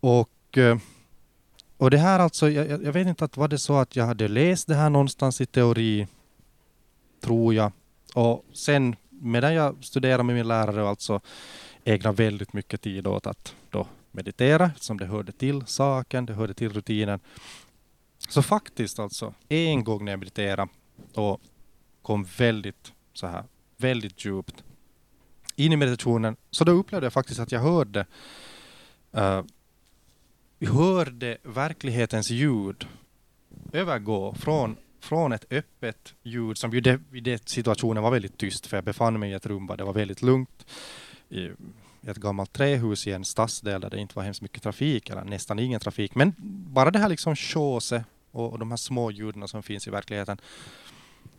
[0.00, 0.78] Och, eh,
[1.76, 4.28] och det här alltså, jag, jag vet inte att var det så att jag hade
[4.28, 6.06] läst det här någonstans i teori,
[7.20, 7.72] tror jag.
[8.14, 11.20] Och sen medan jag studerade med min lärare och alltså
[11.84, 16.54] ägna väldigt mycket tid åt att då meditera, som det hörde till saken, det hörde
[16.54, 17.20] till rutinen.
[18.18, 20.68] Så faktiskt alltså, en gång när jag mediterade
[21.14, 21.40] och
[22.02, 23.44] kom väldigt så här,
[23.76, 24.64] väldigt djupt
[25.56, 28.06] in i meditationen, så då upplevde jag faktiskt att jag hörde
[29.16, 29.42] uh,
[30.68, 32.86] hörde verklighetens ljud
[33.72, 38.66] övergå från, från ett öppet ljud, som ju det, i den situationen var väldigt tyst,
[38.66, 40.66] för jag befann mig i ett rum där det var väldigt lugnt,
[41.28, 41.50] i,
[42.02, 45.58] ett gammalt trähus i en stadsdel där det inte var hemskt mycket trafik, eller nästan
[45.58, 46.34] ingen trafik, men
[46.72, 50.40] bara det här liksom tjåse och, och de här små ljuden som finns i verkligheten.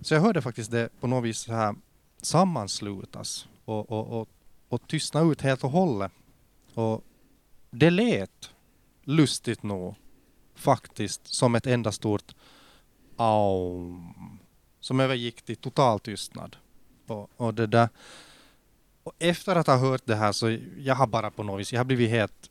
[0.01, 1.75] Så jag hörde faktiskt det på något vis så här
[2.21, 4.29] sammanslutas och, och, och,
[4.69, 6.11] och tystna ut helt och hållet.
[6.73, 7.03] Och
[7.71, 8.51] det lät
[9.03, 9.95] lustigt nog
[10.55, 12.35] faktiskt som ett enda stort
[13.21, 14.39] aum
[14.79, 16.55] som övergick till total tystnad.
[17.07, 17.89] Och, och, det där,
[19.03, 21.79] och efter att ha hört det här så jag har bara på något vis, jag
[21.79, 22.49] har blivit helt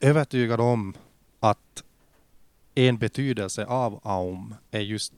[0.00, 0.94] övertygad om
[1.40, 1.84] att
[2.74, 5.12] en betydelse av aum är just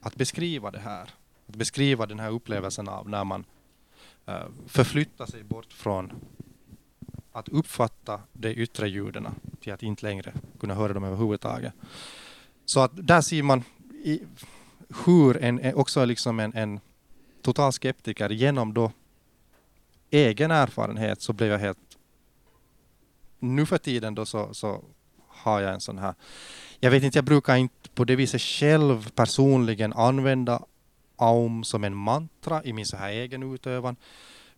[0.00, 1.10] att beskriva det här.
[1.46, 3.44] Att beskriva den här upplevelsen av när man
[4.28, 4.34] uh,
[4.66, 6.12] förflyttar sig bort från
[7.32, 9.28] att uppfatta de yttre ljuden
[9.60, 11.72] till att inte längre kunna höra dem överhuvudtaget.
[12.68, 13.64] Så att där ser man
[14.04, 14.20] i,
[15.04, 16.80] hur en, också liksom en, en
[17.42, 18.92] total skeptiker genom då
[20.10, 21.78] egen erfarenhet så blev jag helt...
[23.38, 24.84] Nu för tiden då så, så
[25.28, 26.14] har jag en sån här...
[26.80, 30.62] Jag vet inte, jag brukar inte på det viset själv personligen använda
[31.16, 33.96] Aum som en mantra i min så här egen utövan.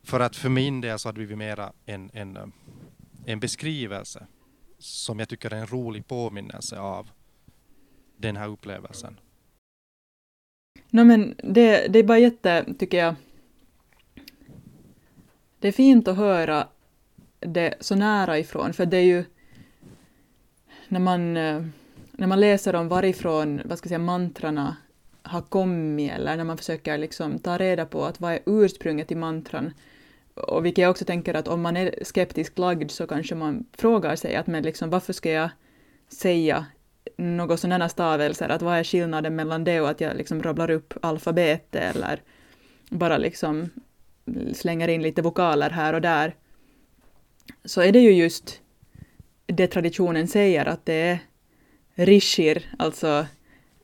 [0.02, 2.52] För att för min del så har det blivit mera en, en,
[3.26, 4.26] en beskrivelse
[4.78, 7.10] som jag tycker är en rolig påminnelse av
[8.20, 9.20] den här upplevelsen.
[10.90, 13.14] No, men det, det är bara jätte, tycker jag,
[15.59, 16.68] det är fint att höra
[17.40, 19.24] det så nära ifrån, för det är ju
[20.88, 21.64] när man, eh,
[22.12, 24.76] när man läser om varifrån vad ska jag säga, mantrarna
[25.22, 29.16] har kommit eller när man försöker liksom ta reda på att vad är ursprunget till
[29.16, 29.72] mantran
[30.35, 34.16] och vilket jag också tänker att om man är skeptiskt lagd så kanske man frågar
[34.16, 35.50] sig att men liksom varför ska jag
[36.09, 36.66] säga
[37.16, 40.94] något sådana stavelser, att vad är skillnaden mellan det och att jag liksom rabblar upp
[41.02, 42.20] alfabetet eller
[42.90, 43.70] bara liksom
[44.54, 46.34] slänger in lite vokaler här och där,
[47.64, 48.60] så är det ju just
[49.46, 51.18] det traditionen säger att det är
[51.94, 53.26] rishir, alltså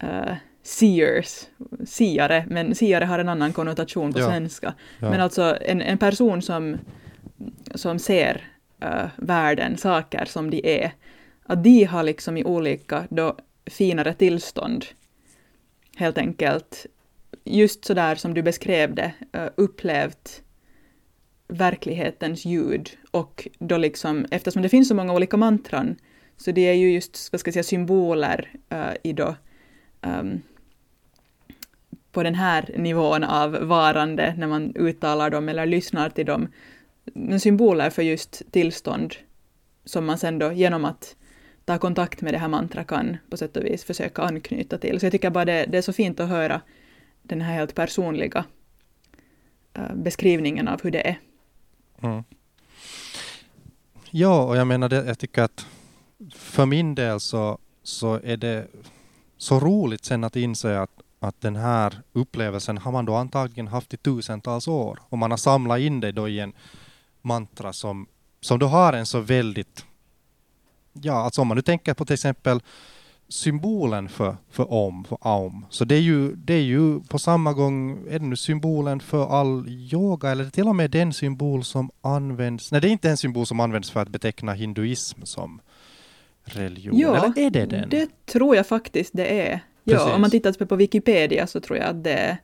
[0.03, 1.47] uh, seers,
[1.85, 4.27] siare, men siare har en annan konnotation på ja.
[4.27, 4.75] svenska.
[5.01, 5.11] Ja.
[5.11, 6.79] Men alltså en, en person som,
[7.75, 8.51] som ser
[8.85, 10.93] uh, världen, saker som de är,
[11.47, 14.85] att de har liksom i olika då finare tillstånd
[15.97, 16.87] helt enkelt
[17.45, 20.43] just så där som du beskrev det, eh, upplevt
[21.49, 25.97] verklighetens ljud och då liksom, eftersom det finns så många olika mantran,
[26.37, 29.37] så det är ju just, vad ska jag säga, symboler uh, i då
[30.03, 30.43] um,
[32.13, 36.49] på den här nivån av varande när man uttalar dem eller lyssnar till dem.
[37.05, 39.15] Men symboler för just tillstånd
[39.85, 41.17] som man sen då genom att
[41.67, 45.01] ta kontakt med det här mantra kan på sätt och vis försöka anknyta till.
[45.01, 46.61] Så jag tycker bara det, det är så fint att höra
[47.23, 48.45] den här helt personliga
[49.79, 51.19] uh, beskrivningen av hur det är.
[52.03, 52.25] Mm.
[54.11, 55.67] Ja, och jag menar, det, jag tycker att
[56.35, 58.67] för min del så, så är det
[59.37, 63.95] så roligt sen att inse att, att den här upplevelsen har man då antagligen haft
[63.95, 66.53] i tusentals år och man har samlat in det då i en
[67.23, 68.07] mantra som,
[68.41, 69.85] som då har en så väldigt,
[71.03, 72.61] ja alltså om man nu tänker på till exempel
[73.29, 75.67] symbolen för, för om, för aum.
[75.71, 79.41] Så det är, ju, det är ju på samma gång, är det nu symbolen för
[79.41, 83.17] all yoga eller till och med den symbol som används, nej det är inte en
[83.17, 85.61] symbol som används för att beteckna hinduism som
[86.45, 87.89] religion, Ja, eller är det den?
[87.89, 89.61] Det tror jag faktiskt det är.
[89.85, 92.37] Ja, om man tittar på Wikipedia så tror jag att det är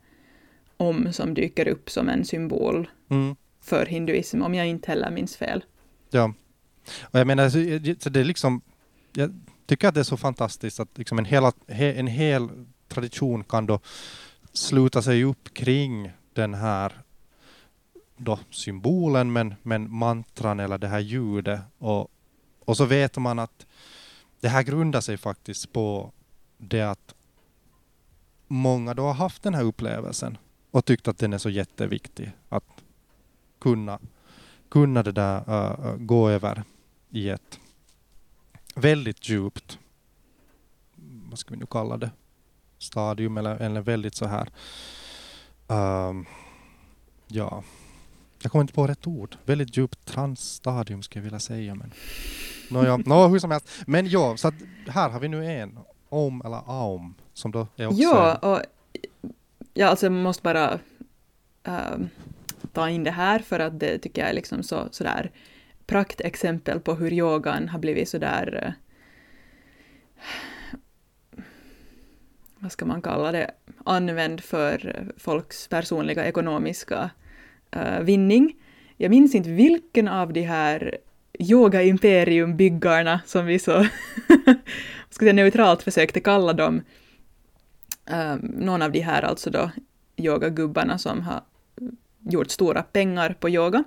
[0.77, 3.37] om som dyker upp som en symbol Mm.
[3.61, 5.65] för hinduism, om jag inte heller minns fel.
[6.11, 6.33] Ja.
[7.03, 8.61] Och jag menar, så- det är liksom,
[9.13, 12.49] jag tycker att det är så fantastiskt att liksom en, hela, en hel
[12.89, 13.81] tradition kan då
[14.53, 16.93] sluta sig upp kring den här
[18.17, 21.61] då symbolen, men, men mantran eller det här ljudet.
[21.79, 22.09] Och,
[22.65, 23.67] och så vet man att
[24.41, 26.13] det här grundar sig faktiskt på
[26.59, 27.15] det att
[28.49, 30.39] många då har haft den här upplevelsen
[30.71, 32.65] och tyckt att den är så jätteviktig att
[33.61, 33.99] kunna
[34.73, 36.63] kunna det där uh, gå över
[37.11, 37.61] i ett
[38.75, 39.79] väldigt djupt,
[41.31, 42.11] vad ska vi nu kalla det,
[42.79, 44.49] stadium eller, eller väldigt så här,
[45.71, 46.23] uh,
[47.27, 47.63] ja,
[48.43, 51.75] jag kommer inte på rätt ord, väldigt djupt transstadium skulle jag vilja säga.
[51.75, 51.93] Men
[52.71, 53.69] Nåja, no, hur som helst.
[53.87, 54.55] Men ja, så att
[54.89, 58.61] här har vi nu en, om eller aum, som då är också Ja, och
[59.75, 60.79] ja, alltså jag måste bara
[61.63, 62.09] ehm,
[62.73, 65.31] ta in det här för att det tycker jag är liksom så, sådär
[65.87, 68.73] praktexempel på hur yogan har blivit sådär eh,
[72.63, 73.51] vad ska man kalla det,
[73.85, 77.11] använd för folks personliga ekonomiska
[77.77, 78.57] uh, vinning.
[78.97, 80.97] Jag minns inte vilken av de här
[81.39, 83.83] yoga imperium-byggarna som vi så
[85.11, 86.83] ska säga, neutralt försökte kalla dem,
[88.11, 89.71] um, någon av de här alltså då
[90.17, 91.43] yogagubbarna som har
[92.25, 93.85] gjort stora pengar på yoga,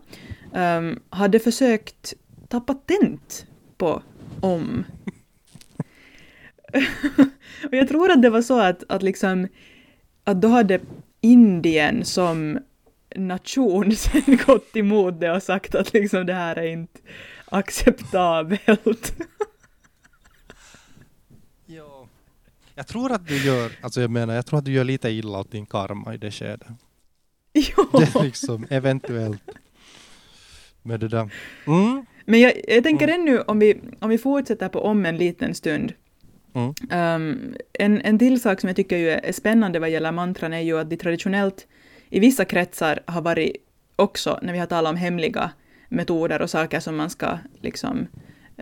[0.53, 2.13] um, hade försökt
[2.47, 3.45] ta patent
[3.77, 4.01] på
[4.39, 4.85] om.
[7.63, 9.47] och jag tror att det var så att, att liksom
[10.23, 10.79] att då hade
[11.21, 12.59] Indien som
[13.15, 16.99] nation sen gått emot det och sagt att liksom det här är inte
[17.45, 19.15] acceptabelt.
[21.67, 22.07] Ja.
[22.75, 25.39] Jag tror att du gör, alltså jag menar, jag tror att du gör lite illa
[25.39, 26.67] åt din karma i det skedet.
[27.77, 27.87] jo.
[27.99, 29.43] Det är liksom eventuellt.
[30.83, 31.29] Med det där.
[31.67, 32.05] Mm.
[32.25, 35.93] Men jag, jag tänker ännu, om vi, om vi fortsätter på om en liten stund,
[36.55, 36.73] Mm.
[36.91, 40.59] Um, en, en till sak som jag tycker ju är spännande vad gäller mantran är
[40.59, 41.67] ju att de traditionellt
[42.09, 43.55] i vissa kretsar har varit
[43.95, 45.51] också, när vi har talat om hemliga
[45.89, 48.07] metoder och saker som man ska liksom,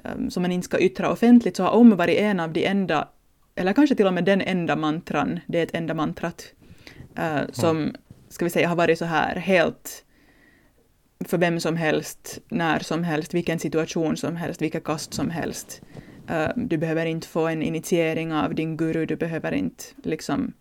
[0.04, 3.08] um, som man inte ska yttra offentligt, så har om varit en av de enda,
[3.56, 6.46] eller kanske till och med den enda mantran, det är ett enda mantrat,
[7.20, 7.96] uh, som,
[8.34, 10.04] ska vi säga, har varit så här helt
[11.26, 15.82] för vem som helst, när som helst, vilken situation som helst, vilka kast som helst.
[16.28, 20.54] Eh, du behöver inte få en initiering av din guru, du behöver inte liksom...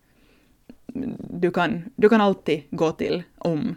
[1.40, 3.76] Du kan, du kan alltid gå till om.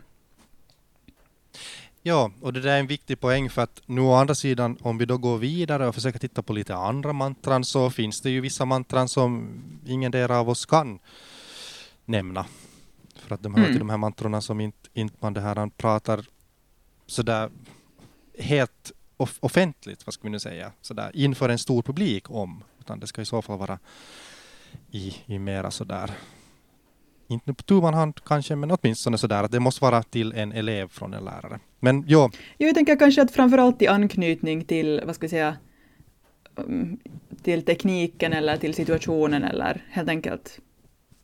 [2.02, 4.98] Ja, och det där är en viktig poäng för att nu å andra sidan, om
[4.98, 8.42] vi då går vidare och försöker titta på lite andra mantran så finns det ju
[8.42, 11.00] vissa mantran som ingen av oss kan
[12.06, 12.46] nämna.
[13.28, 13.72] För att de hör Mm.
[13.72, 16.26] till de här mantrorna som inte, inte man det här pratar
[17.08, 17.50] sådär
[18.40, 23.00] helt off- offentligt, vad ska vi nu säga, sådär inför en stor publik om, utan
[23.00, 23.80] det ska i så fall vara
[24.92, 26.12] i, i mera sådär
[27.28, 30.52] inte på tu man hand kanske, men åtminstone sådär att det måste vara till en
[30.52, 31.60] elev från en lärare.
[31.80, 35.58] Men ja, Jo, jag tänker kanske att framförallt i anknytning till, vad ska vi säga,
[36.56, 37.00] um,
[37.44, 40.60] till tekniken eller till situationen eller helt enkelt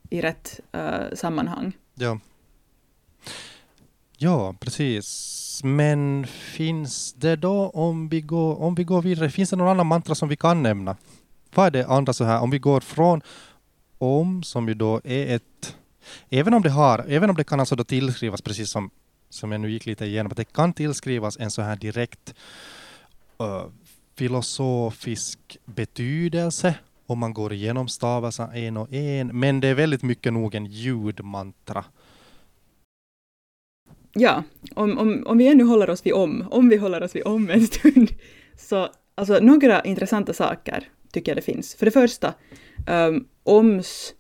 [0.09, 2.19] i rätt uh, sammanhang ja.
[4.17, 5.61] Ja, precis.
[5.63, 9.87] Men finns det då, om vi går, om vi går vidare, finns det någon annan
[9.87, 10.97] mantra som vi kan nämna?
[11.53, 13.21] Vad är det andra så här, om vi går från
[13.97, 15.75] om, som ju då är ett,
[16.29, 18.89] även om det har, även om det kan alltså då tillskrivas, precis som,
[19.29, 22.33] som jag nu gick lite igenom, att det kan tillskrivas en så här direkt
[23.41, 23.65] uh,
[24.15, 26.75] filosofisk betydelse
[27.11, 30.65] om man går igenom stavelserna en och en, men det är väldigt mycket nog en
[30.65, 31.85] ljudmantra.
[34.13, 34.43] Ja,
[34.75, 37.49] om, om, om vi ännu håller oss vid om, om vi håller oss vid om
[37.49, 38.11] en stund,
[38.57, 41.75] så alltså några intressanta saker tycker jag det finns.
[41.75, 42.33] För det första,
[42.87, 44.13] um, OMS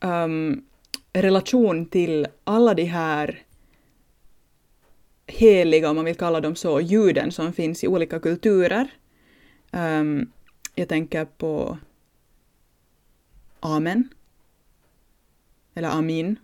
[0.00, 0.64] um,
[1.12, 3.42] relation till alla de här
[5.26, 8.88] heliga, om man vill kalla dem så, ljuden som finns i olika kulturer.
[9.72, 10.32] Um,
[10.78, 11.78] jag tänker på
[13.60, 14.08] Amen,
[15.74, 16.38] eller Amin,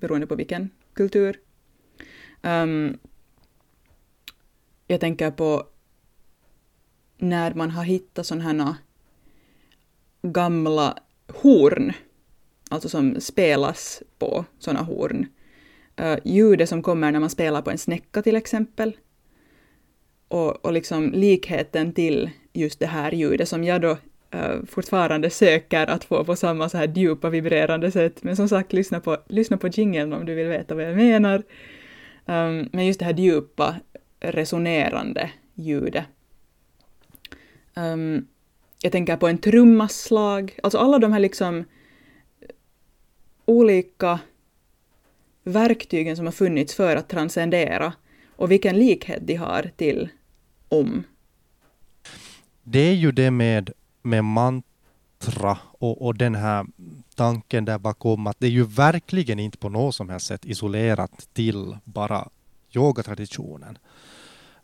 [0.00, 1.40] beroende på vilken kultur.
[2.42, 2.98] Um,
[4.86, 5.66] jag tänker på
[7.16, 8.74] när man har hittat sådana här
[10.22, 11.92] gamla horn,
[12.68, 15.26] alltså som spelas på sådana horn.
[16.00, 18.96] Uh, ljudet som kommer när man spelar på en snäcka till exempel.
[20.28, 23.90] Och, och liksom likheten till just det här ljudet som jag då
[24.34, 28.22] uh, fortfarande söker att få på samma så här djupa vibrerande sätt.
[28.22, 31.42] Men som sagt, lyssna på, lyssna på jingeln om du vill veta vad jag menar.
[32.26, 33.76] Um, men just det här djupa,
[34.20, 36.04] resonerande ljudet.
[37.74, 38.26] Um,
[38.82, 41.64] jag tänker på en trummaslag, alltså alla de här liksom
[43.44, 44.20] olika
[45.44, 47.92] verktygen som har funnits för att transcendera
[48.36, 50.08] och vilken likhet de har till
[50.68, 51.04] om.
[52.62, 53.70] Det är ju det med,
[54.02, 56.66] med mantra och, och den här
[57.14, 61.28] tanken där bakom att det är ju verkligen inte på något som helst sätt isolerat
[61.32, 62.28] till bara
[62.74, 63.78] yogatraditionen.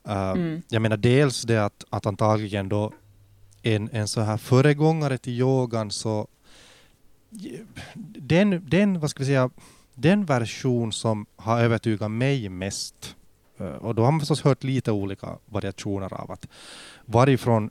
[0.09, 0.63] Uh, mm.
[0.69, 2.93] Jag menar dels det att, att antagligen då
[3.63, 6.27] en, en så här föregångare till yogan så
[8.05, 9.51] den, den, vad ska vi säga,
[9.95, 13.17] den version som har övertygat mig mest
[13.59, 16.49] eh, och då har man förstås hört lite olika variationer av att
[17.05, 17.71] varifrån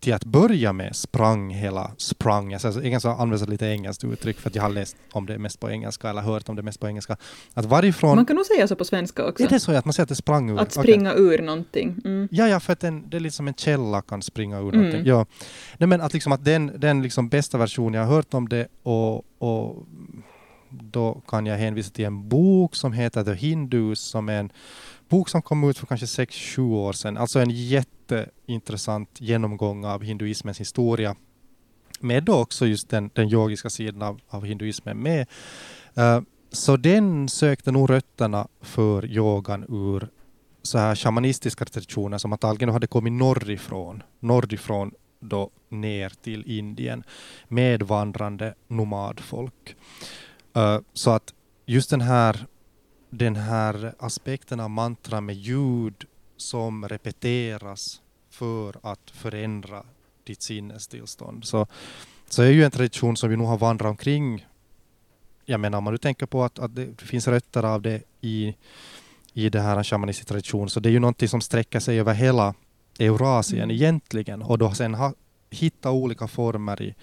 [0.00, 2.50] till att börja med sprang hela sprang.
[2.50, 5.70] Jag ingen använder lite engelskt uttryck för att jag har läst om det mest på
[5.70, 7.16] engelska eller hört om det mest på engelska.
[7.54, 8.16] Att varifrån...
[8.16, 9.44] Man kan nog säga så på svenska också.
[9.44, 10.60] Är det så att man säger att det sprang ur?
[10.60, 11.24] Att springa okay.
[11.24, 12.00] ur någonting.
[12.04, 12.28] Mm.
[12.30, 14.76] Ja, ja, för att den, det är lite som en källa kan springa ur mm.
[14.76, 15.06] någonting.
[15.06, 15.26] Ja.
[15.78, 18.68] Nej, men att, liksom, att den, den liksom bästa versionen jag har hört om det
[18.82, 19.86] och, och
[20.70, 24.50] då kan jag hänvisa till en bok som heter The Hindus som är en
[25.08, 27.16] bok som kom ut för kanske 6-7 år sedan.
[27.16, 31.16] Alltså en jätteintressant genomgång av hinduismens historia.
[32.00, 35.26] Med då också just den, den yogiska sidan av, av hinduismen med.
[35.98, 36.20] Uh,
[36.52, 40.08] så den sökte nog rötterna för yogan ur
[40.62, 47.04] så här shamanistiska traditioner som antagligen hade kommit norrifrån, norrifrån då ner till Indien
[47.48, 49.76] med vandrande nomadfolk.
[50.56, 51.34] Uh, så att
[51.66, 52.46] just den här
[53.10, 56.04] den här aspekten av mantra med ljud
[56.36, 58.00] som repeteras
[58.30, 59.84] för att förändra
[60.24, 61.44] ditt sinnestillstånd.
[61.44, 61.66] Så,
[62.28, 64.46] så är ju en tradition som vi nog har vandrat omkring.
[65.44, 68.54] Jag menar om man nu tänker på att, att det finns rötter av det i,
[69.32, 72.54] i det här shamanistiska tradition, så det är ju någonting som sträcker sig över hela
[72.98, 73.76] Eurasien mm.
[73.76, 75.14] egentligen och då sen har
[75.50, 76.94] hittat olika former i,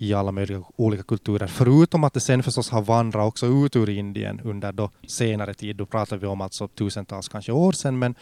[0.00, 1.46] i alla möjliga olika kulturer.
[1.46, 5.76] Förutom att det sen förstås har vandrat också ut ur Indien under då senare tid.
[5.76, 7.98] Då pratar vi om alltså tusentals kanske år sedan.
[7.98, 8.14] Men,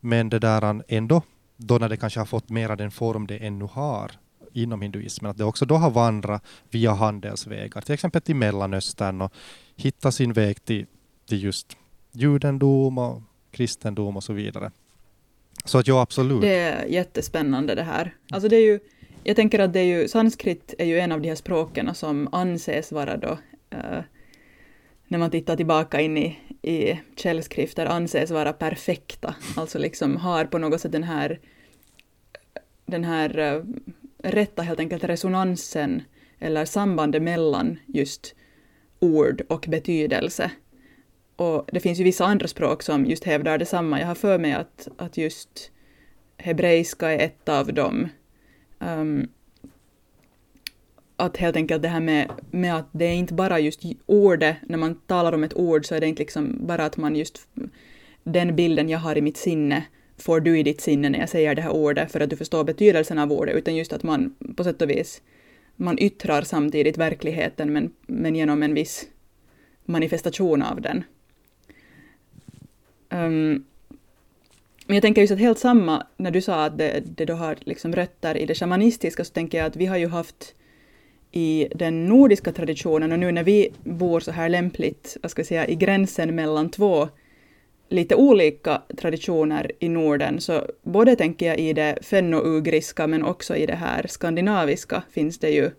[0.00, 1.22] men det där ändå,
[1.56, 4.10] då när det kanske har fått mera den form det ännu har
[4.52, 9.32] inom hinduismen, att det också då har vandrat via handelsvägar, till exempel till Mellanöstern och
[9.76, 10.86] hittat sin väg till,
[11.28, 11.76] till just
[12.12, 14.70] judendom och kristendom och så vidare.
[15.64, 16.40] Så att ja, absolut.
[16.40, 18.14] Det är jättespännande det här.
[18.30, 18.80] Alltså det är ju
[19.28, 22.28] jag tänker att det är ju, sanskrit är ju en av de här språken som
[22.32, 23.38] anses vara då,
[23.74, 24.00] uh,
[25.08, 29.34] när man tittar tillbaka in i, i källskrifter, anses vara perfekta.
[29.56, 31.40] Alltså liksom har på något sätt den här,
[32.86, 33.64] den här uh,
[34.22, 36.02] rätta helt enkelt resonansen
[36.38, 38.34] eller sambandet mellan just
[39.00, 40.50] ord och betydelse.
[41.36, 44.00] Och det finns ju vissa andra språk som just hävdar detsamma.
[44.00, 45.70] Jag har för mig att, att just
[46.36, 48.08] hebreiska är ett av dem
[48.78, 49.28] Um,
[51.16, 54.78] att helt enkelt det här med, med att det är inte bara just ordet, när
[54.78, 57.48] man talar om ett ord så är det inte liksom bara att man just
[58.24, 59.84] den bilden jag har i mitt sinne
[60.16, 62.64] får du i ditt sinne när jag säger det här ordet för att du förstår
[62.64, 65.22] betydelsen av ordet, utan just att man på sätt och vis
[65.76, 69.06] man yttrar samtidigt verkligheten men, men genom en viss
[69.84, 71.04] manifestation av den.
[73.10, 73.64] Um,
[74.88, 77.56] men jag tänker just att helt samma, när du sa att det, det då har
[77.60, 80.54] liksom rötter i det shamanistiska, så tänker jag att vi har ju haft
[81.32, 85.46] i den nordiska traditionen och nu när vi bor så här lämpligt, vad ska jag
[85.46, 87.08] säga, i gränsen mellan två
[87.88, 93.66] lite olika traditioner i Norden, så både tänker jag i det fenno-ugriska men också i
[93.66, 95.70] det här skandinaviska finns det ju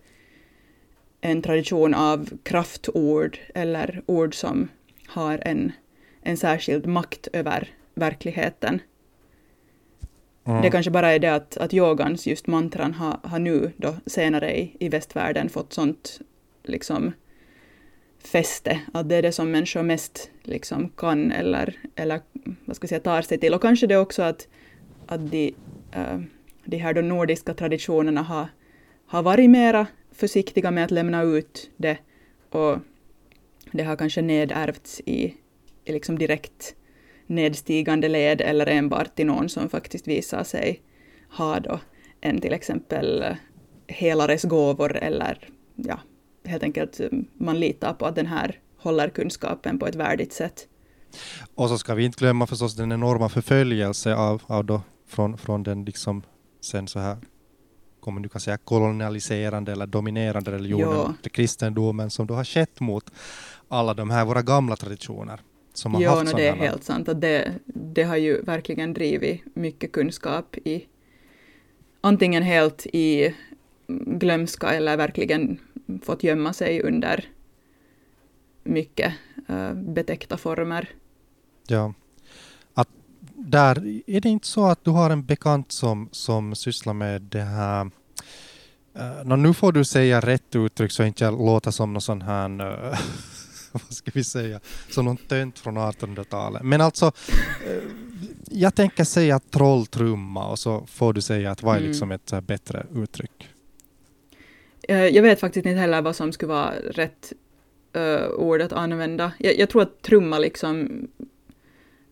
[1.21, 4.67] en tradition av kraftord eller ord som
[5.07, 5.71] har en,
[6.21, 8.81] en särskild makt över verkligheten.
[10.49, 10.61] Mm.
[10.61, 14.57] Det kanske bara är det att, att yogans just mantran har, har nu då senare
[14.59, 16.19] i, i västvärlden fått sånt
[16.63, 17.11] liksom
[18.23, 22.21] fäste, att det är det som människor mest liksom kan eller, eller
[22.65, 23.53] vad ska jag säga, tar sig till.
[23.53, 24.47] Och kanske det också att,
[25.05, 25.55] att de,
[25.97, 26.19] uh,
[26.65, 28.47] de här då nordiska traditionerna har,
[29.05, 31.97] har varit mera försiktiga med att lämna ut det
[32.49, 32.77] och
[33.71, 35.35] det har kanske nedärvts i,
[35.85, 36.75] i liksom direkt
[37.29, 40.81] nedstigande led eller enbart till någon som faktiskt visar sig
[41.31, 41.79] ha då
[42.21, 43.35] en till exempel
[43.87, 45.99] helares gåvor eller ja,
[46.45, 46.99] helt enkelt
[47.33, 50.67] man litar på att den här håller kunskapen på ett värdigt sätt.
[51.55, 55.63] Och så ska vi inte glömma förstås den enorma förföljelse av, av då, från, från
[55.63, 56.23] den liksom
[56.61, 57.17] sen så här
[57.99, 61.29] kommer du kan säga kolonialiserande eller dominerande religionen, ja.
[61.29, 63.11] kristendomen, som då har skett mot
[63.67, 65.41] alla de här våra gamla traditioner.
[65.79, 67.09] Som har ja, haft no, det är helt sant.
[67.09, 70.87] Att det, det har ju verkligen drivit mycket kunskap i
[72.01, 73.35] antingen helt i
[73.87, 75.59] glömska eller verkligen
[76.03, 77.25] fått gömma sig under
[78.63, 79.13] mycket
[79.49, 80.89] uh, betäckta former.
[81.67, 81.93] Ja.
[82.73, 82.89] Att
[83.35, 87.41] där, är det inte så att du har en bekant som, som sysslar med det
[87.41, 87.91] här
[89.25, 92.61] uh, nu får du säga rätt uttryck så inte jag låter som någon sån här
[92.61, 92.99] uh,
[93.71, 94.59] vad ska vi säga,
[94.89, 96.61] som någon tönt från 1800-talet.
[96.63, 97.83] Men alltså, uh,
[98.49, 101.89] jag tänker säga trolltrumma och så får du säga att vad är mm.
[101.89, 103.49] liksom ett bättre uttryck?
[104.87, 107.33] Jag vet faktiskt inte heller vad som skulle vara rätt
[107.97, 109.31] uh, ord att använda.
[109.37, 111.07] Jag, jag, tror att trumma liksom,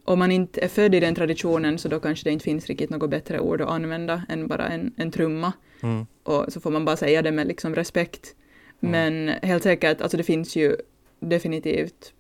[0.06, 2.90] om man inte är född i den traditionen så då kanske det inte finns riktigt
[2.90, 5.54] något bättre ord att använda än bara en, en trumma.
[5.82, 6.06] Mm.
[6.24, 8.36] Och så får man bara säga det med liksom respekt.
[8.82, 8.92] Mm.
[8.92, 10.78] Men helt säkert, alltså det finns ju
[11.20, 12.14] definitivt,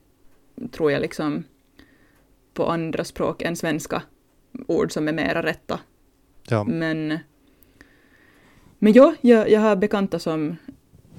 [0.71, 1.43] tror jag, liksom
[2.53, 4.01] på andra språk än svenska
[4.67, 5.79] ord som är mera rätta.
[6.47, 6.63] Ja.
[6.63, 7.19] Men,
[8.79, 10.55] men ja, jag, jag har bekanta som,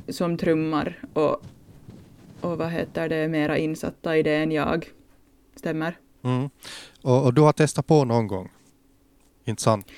[0.09, 1.43] som trummar och
[2.41, 4.89] och vad heter det, mera insatta i det än jag.
[5.57, 5.99] Stämmer.
[6.23, 6.51] Mm.
[7.03, 8.49] Och, och, du har testat på någon gång?
[9.45, 9.91] Inte sant?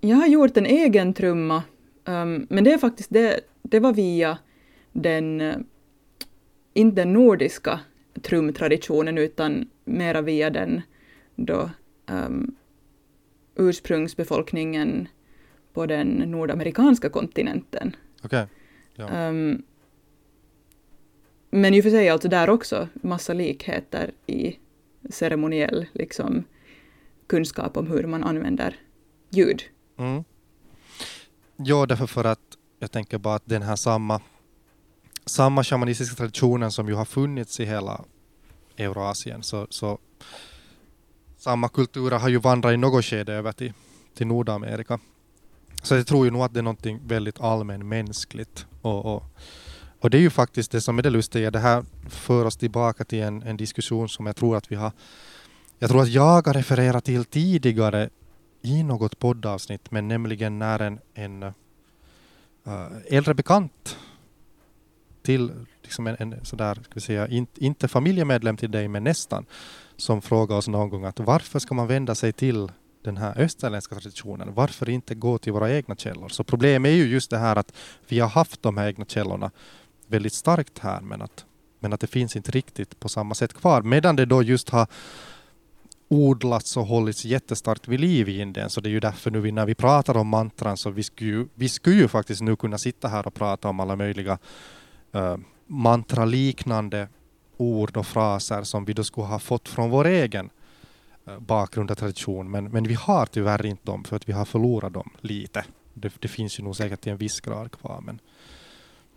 [0.00, 1.62] Jag har gjort en egen trumma,
[2.04, 4.38] um, men det är faktiskt det, det var via
[4.92, 5.42] den,
[6.74, 7.80] inte den nordiska
[8.22, 10.82] trumtraditionen utan mera via den
[11.34, 11.70] då
[12.06, 12.56] um,
[13.56, 15.08] ursprungsbefolkningen
[15.72, 17.96] på den nordamerikanska kontinenten.
[18.22, 18.46] Okay.
[18.94, 19.28] Ja.
[19.28, 19.62] Um,
[21.50, 24.58] men i och för sig alltså där också massa likheter i
[25.10, 26.44] ceremoniell liksom,
[27.26, 28.76] kunskap om hur man använder
[29.30, 29.62] ljud.
[29.96, 30.24] Mm.
[31.56, 34.20] Ja, därför för att jag tänker bara att den här samma,
[35.26, 38.04] samma shamanistiska traditionen som ju har funnits i hela
[38.76, 39.98] Eurasien, så, så
[41.36, 43.72] samma kulturer har ju vandrat i något skede över till,
[44.14, 44.98] till Nordamerika.
[45.82, 49.24] Så jag tror ju nog att det är någonting väldigt allmänmänskligt och, och
[50.04, 51.50] och det är ju faktiskt det som är det lustiga.
[51.50, 54.92] Det här för oss tillbaka till en, en diskussion som jag tror att vi har
[55.78, 58.10] jag tror att jag har refererat till tidigare
[58.62, 61.52] i något poddavsnitt, men nämligen när en, en äh,
[63.06, 63.96] äldre bekant
[65.24, 65.52] till
[65.82, 69.46] liksom en, en sådär, ska vi säga, in, inte familjemedlem till dig, men nästan,
[69.96, 72.72] som frågade oss någon gång att varför ska man vända sig till
[73.04, 74.54] den här österländska traditionen?
[74.54, 76.28] Varför inte gå till våra egna källor?
[76.28, 77.72] Så problemet är ju just det här att
[78.08, 79.50] vi har haft de här egna källorna
[80.06, 81.44] väldigt starkt här men att,
[81.80, 83.82] men att det finns inte riktigt på samma sätt kvar.
[83.82, 84.86] Medan det då just har
[86.08, 88.70] odlats och hållits jättestarkt vid liv i Indien.
[88.70, 91.46] Så det är ju därför nu när vi pratar om mantran så vi skulle ju,
[91.54, 94.38] vi skulle ju faktiskt nu kunna sitta här och prata om alla möjliga
[95.14, 95.36] uh,
[95.66, 97.08] mantraliknande
[97.56, 100.50] ord och fraser som vi då skulle ha fått från vår egen
[101.28, 102.50] uh, bakgrund och tradition.
[102.50, 105.64] Men, men vi har tyvärr inte dem för att vi har förlorat dem lite.
[105.94, 108.00] Det, det finns ju nog säkert till en viss grad kvar.
[108.00, 108.20] Men...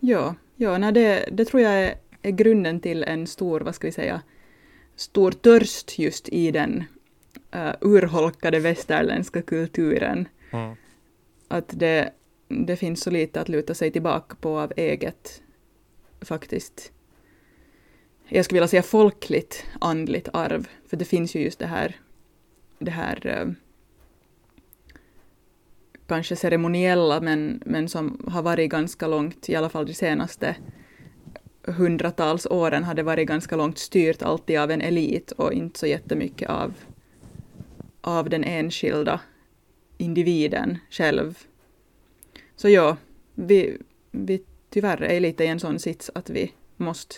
[0.00, 3.86] Ja, Ja, nej, det, det tror jag är, är, grunden till en stor, vad ska
[3.86, 4.22] vi säga,
[4.96, 6.84] stor törst just i den
[7.56, 10.28] uh, urholkade västerländska kulturen.
[10.50, 10.76] Mm.
[11.48, 12.10] Att det,
[12.48, 15.42] det finns så lite att luta sig tillbaka på av eget,
[16.20, 16.92] faktiskt,
[18.28, 21.96] jag skulle vilja säga folkligt andligt arv, för det finns ju just det här,
[22.78, 23.52] det här eh,
[26.06, 30.56] kanske ceremoniella men, men som har varit ganska långt, i alla fall de senaste
[31.62, 35.86] hundratals åren har det varit ganska långt styrt alltid av en elit och inte så
[35.86, 36.74] jättemycket av,
[38.00, 39.20] av den enskilda
[39.98, 41.38] individen själv.
[42.56, 42.96] Så ja,
[43.34, 43.78] vi,
[44.10, 47.14] vi tyvärr är lite i en sån sits att vi måste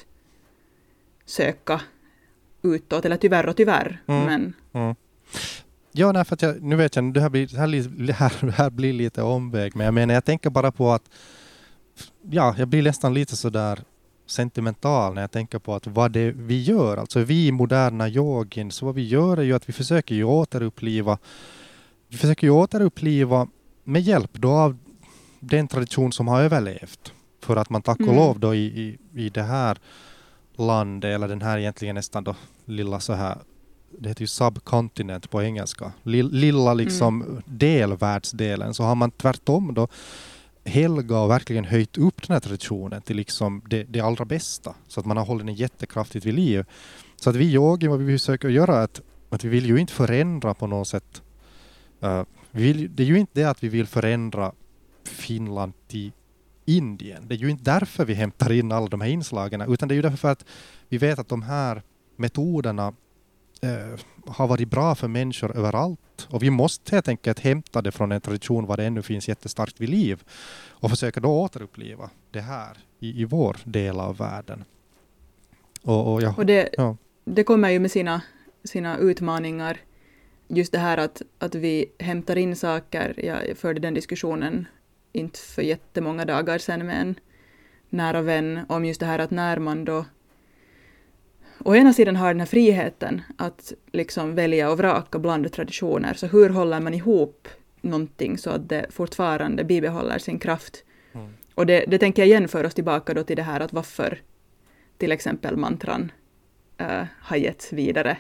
[1.25, 1.81] söka
[2.63, 4.25] utåt, eller tyvärr och tyvärr, mm.
[4.25, 4.95] men mm.
[5.93, 8.71] Ja, nej, för att jag, nu vet jag, det här, blir, det här, det här
[8.71, 11.03] blir lite omväg, men jag menar, jag tänker bara på att
[12.31, 13.81] ja, jag blir nästan lite sådär
[14.27, 18.87] sentimental när jag tänker på att vad det vi gör, alltså vi moderna yogin, så
[18.87, 21.19] vad vi gör är ju att vi försöker ju återuppliva,
[22.09, 23.49] vi försöker ju återuppliva
[23.85, 24.79] med hjälp då av
[25.41, 27.13] den tradition som har överlevt.
[27.41, 28.17] För att man tack och mm.
[28.17, 29.79] lov då i, i, i det här
[30.57, 32.35] landet, eller den här egentligen nästan då
[32.65, 33.39] lilla så här
[33.99, 37.43] det heter ju subcontinent på engelska, lilla liksom mm.
[37.47, 39.89] delvärldsdelen, så har man tvärtom då
[40.65, 44.75] helga och verkligen höjt upp den här traditionen till liksom det, det allra bästa.
[44.89, 46.65] Så att man har hållit den jättekraftigt vid liv.
[47.17, 49.93] Så att vi yogi, vad vi försöker göra är att, att vi vill ju inte
[49.93, 51.23] förändra på något sätt.
[52.05, 54.53] Uh, vill, det är ju inte det att vi vill förändra
[55.05, 56.13] Finland till
[56.65, 57.29] Indien.
[57.29, 59.97] Det är ju inte därför vi hämtar in alla de här inslagen, utan det är
[59.97, 60.45] ju därför att
[60.89, 61.83] vi vet att de här
[62.17, 62.95] metoderna
[63.63, 66.29] eh, har varit bra för människor överallt.
[66.29, 69.81] Och vi måste helt enkelt hämta det från en tradition var det ännu finns jättestarkt
[69.81, 70.23] vid liv
[70.69, 74.65] och försöka då återuppliva det här i, i vår del av världen.
[75.83, 76.97] Och, och, ja, och det, ja.
[77.25, 78.23] det kommer ju med sina,
[78.65, 79.77] sina utmaningar.
[80.49, 83.15] Just det här att, att vi hämtar in saker.
[83.17, 84.67] Jag förde den diskussionen
[85.13, 87.15] inte för jättemånga dagar sedan med en
[87.89, 90.05] nära vän om just det här att när man då
[91.65, 96.27] å ena sidan har den här friheten att liksom välja och vraka bland traditioner, så
[96.27, 97.49] hur håller man ihop
[97.81, 100.85] någonting så att det fortfarande bibehåller sin kraft?
[101.13, 101.33] Mm.
[101.55, 104.23] Och det, det tänker jag jämföra oss tillbaka då till det här att varför
[104.99, 106.13] till exempel mantran
[106.77, 108.17] äh, har getts vidare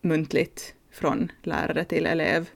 [0.00, 2.50] muntligt från lärare till elev.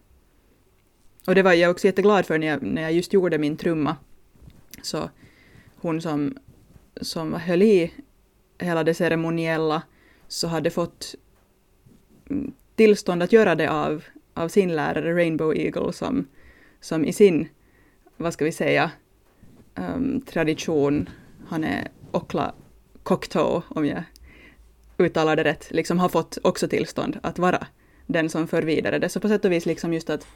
[1.26, 3.96] Och det var jag också jätteglad för när jag, när jag just gjorde min trumma.
[4.82, 5.10] Så
[5.76, 6.38] hon som,
[7.00, 7.92] som höll i
[8.58, 9.82] hela det ceremoniella
[10.28, 11.14] så hade fått
[12.30, 14.04] mm, tillstånd att göra det av,
[14.34, 16.26] av sin lärare Rainbow Eagle som,
[16.80, 17.48] som i sin,
[18.16, 18.90] vad ska vi säga,
[19.74, 21.08] um, tradition,
[21.48, 22.54] han är Okla
[23.02, 24.02] Cocteau om jag
[24.98, 27.66] uttalar det rätt, liksom har fått också tillstånd att vara
[28.06, 29.08] den som för vidare det.
[29.08, 30.26] Så på sätt och vis liksom just att,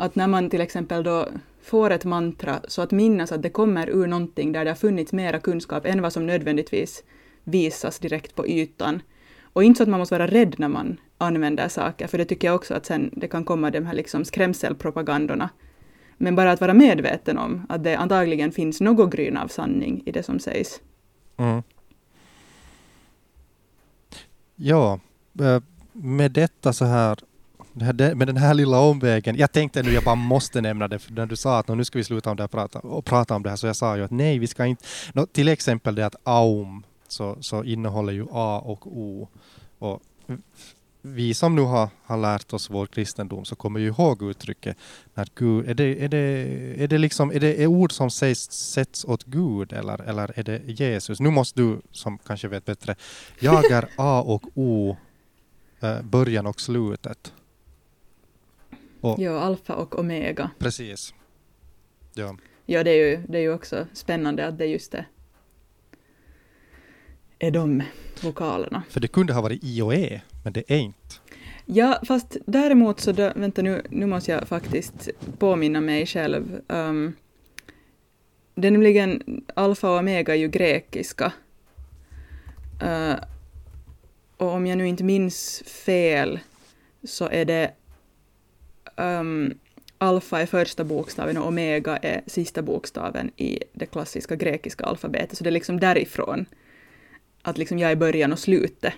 [0.00, 1.28] att när man till exempel då
[1.62, 5.12] får ett mantra så att minnas att det kommer ur någonting där det har funnits
[5.12, 7.04] mera kunskap än vad som nödvändigtvis
[7.44, 9.02] visas direkt på ytan.
[9.42, 12.48] Och inte så att man måste vara rädd när man använder saker, för det tycker
[12.48, 15.50] jag också att sen det kan komma de här liksom skrämselpropagandorna.
[16.16, 20.12] Men bara att vara medveten om att det antagligen finns något gryn av sanning i
[20.12, 20.80] det som sägs.
[21.36, 21.62] Mm.
[24.56, 25.00] Ja,
[25.40, 27.18] eh, med detta så här
[27.72, 29.36] med den här lilla omvägen.
[29.36, 31.98] Jag tänkte nu, jag bara måste nämna det, för när du sa att nu ska
[31.98, 34.04] vi sluta om det här prata, och prata om det här, så jag sa ju
[34.04, 34.84] att nej, vi ska inte...
[35.12, 39.28] No, till exempel det att aum så, så innehåller ju A och O.
[39.78, 40.02] Och
[41.02, 44.76] vi som nu har, har lärt oss vår kristendom så kommer ju ihåg uttrycket
[45.14, 46.18] när Gud, är det, är det,
[46.84, 50.42] är det, liksom, är det är ord som sägs, sätts åt Gud eller, eller är
[50.42, 51.20] det Jesus?
[51.20, 52.96] Nu måste du som kanske vet bättre,
[53.40, 54.96] jag är A och O,
[55.80, 57.32] eh, början och slutet.
[59.00, 60.50] Och, ja, alfa och omega.
[60.58, 61.14] Precis.
[62.14, 62.36] Ja.
[62.66, 65.08] Ja, det är, ju, det är ju också spännande att det just är,
[67.38, 67.82] är de
[68.22, 68.82] vokalerna.
[68.88, 71.14] För det kunde ha varit I och E, men det är inte.
[71.64, 76.60] Ja, fast däremot så, då, vänta nu, nu måste jag faktiskt påminna mig själv.
[76.68, 77.16] Um,
[78.54, 81.32] det är nämligen alfa och omega är ju grekiska.
[82.82, 83.14] Uh,
[84.36, 86.38] och om jag nu inte minns fel
[87.04, 87.74] så är det
[88.96, 89.54] um,
[89.98, 95.38] alfa är första bokstaven och omega är sista bokstaven i det klassiska grekiska alfabetet.
[95.38, 96.46] Så det är liksom därifrån.
[97.42, 98.94] Att liksom jag är början och slutet.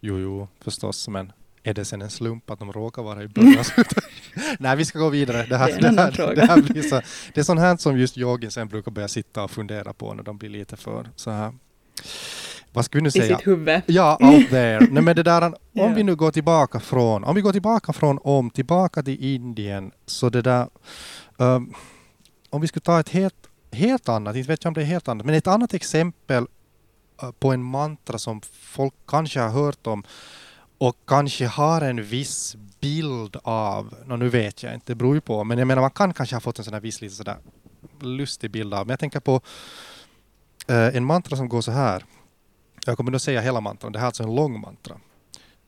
[0.00, 1.32] Jo, jo, förstås, men
[1.62, 3.64] är det sen en slump att de råkar vara i början?
[4.58, 5.46] Nej, vi ska gå vidare.
[5.48, 7.00] Det, här, det, är, det, här, det, här blir så,
[7.34, 10.22] det är sånt här som just yogin sen brukar börja sitta och fundera på när
[10.22, 11.54] de blir lite för så här
[12.76, 13.24] vad ska vi nu säga?
[13.24, 13.82] I sitt huvud.
[13.86, 14.86] Ja, out there.
[14.90, 18.18] Nej, men det där, om vi nu går tillbaka från, om vi går tillbaka från
[18.22, 20.68] om, tillbaka till Indien, så det där,
[21.36, 21.74] um,
[22.50, 23.34] om vi skulle ta ett helt,
[23.72, 26.46] helt annat, inte vet jag om det är helt annat, men ett annat exempel
[27.22, 30.04] uh, på en mantra som folk kanske har hört om
[30.78, 35.20] och kanske har en viss bild av, no, nu vet jag inte, det beror ju
[35.20, 37.36] på, men jag menar man kan kanske ha fått en sån här viss lite sådär
[38.00, 39.34] lustig bild av, men jag tänker på
[40.70, 42.04] uh, en mantra som går så här.
[42.86, 44.96] Jag kommer nu säga hela mantran, det här är alltså en lång mantra.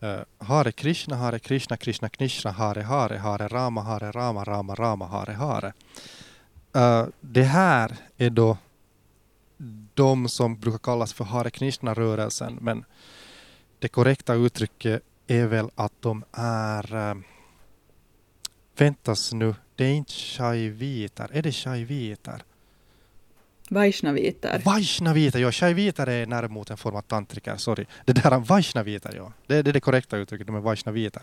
[0.02, 5.06] Uh, hare Krishna, Hare Krishna, Krishna Krishna, Hare Hare, Hare Rama, Hare Rama, Rama Rama,
[5.06, 5.72] Hare Hare.
[6.76, 8.56] Uh, det här är då
[9.94, 12.84] de som brukar kallas för Hare Krishna-rörelsen, men
[13.78, 16.94] det korrekta uttrycket är väl att de är...
[16.94, 17.22] Uh,
[18.76, 21.30] väntas nu, det är inte shaivitar.
[21.32, 22.42] Är det shaivitar?
[23.70, 24.62] Vaishnavitar.
[24.64, 25.52] Vaishnavitar, ja.
[25.52, 27.86] Shaivitar är närmot en form av tantriker, sorry.
[28.04, 29.32] Det där är Vaishnavitar, ja.
[29.46, 31.22] Det, det är det korrekta uttrycket, de är Vaishnavitar.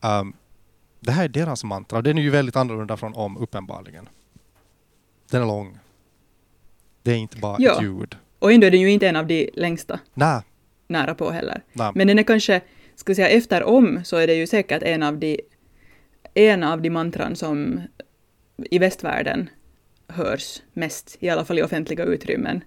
[0.00, 0.36] Um,
[1.00, 4.08] det här är deras mantra, den är ju väldigt annorlunda från om, uppenbarligen.
[5.30, 5.78] Den är lång.
[7.02, 7.76] Det är inte bara ja.
[7.76, 8.16] ett ljud.
[8.38, 10.00] Och ändå är den ju inte en av de längsta.
[10.14, 10.42] Nej.
[10.88, 11.62] Nära på heller.
[11.72, 11.92] Nä.
[11.94, 12.60] Men den är kanske,
[12.94, 15.40] ska vi säga efter om så är det ju säkert en av de,
[16.34, 17.80] en av de mantran som
[18.70, 19.50] i västvärlden
[20.08, 22.64] hörs mest, i alla fall i offentliga utrymmen.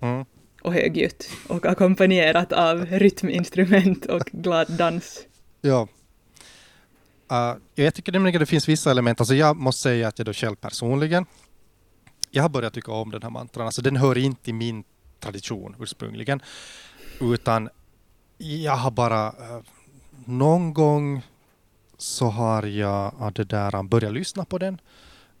[0.00, 0.24] Mm.
[0.62, 5.26] Och högljutt och ackompanjerat av rytminstrument och glad dans.
[5.60, 5.88] Ja.
[7.32, 10.26] Uh, jag tycker nämligen att det finns vissa element, alltså jag måste säga att jag
[10.26, 11.26] då själv personligen,
[12.30, 14.84] jag har börjat tycka om den här mantran, alltså den hör inte till min
[15.20, 16.42] tradition ursprungligen,
[17.20, 17.68] utan
[18.38, 19.62] jag har bara uh,
[20.24, 21.22] någon gång
[21.98, 24.80] så har jag uh, det där, börjat lyssna på den.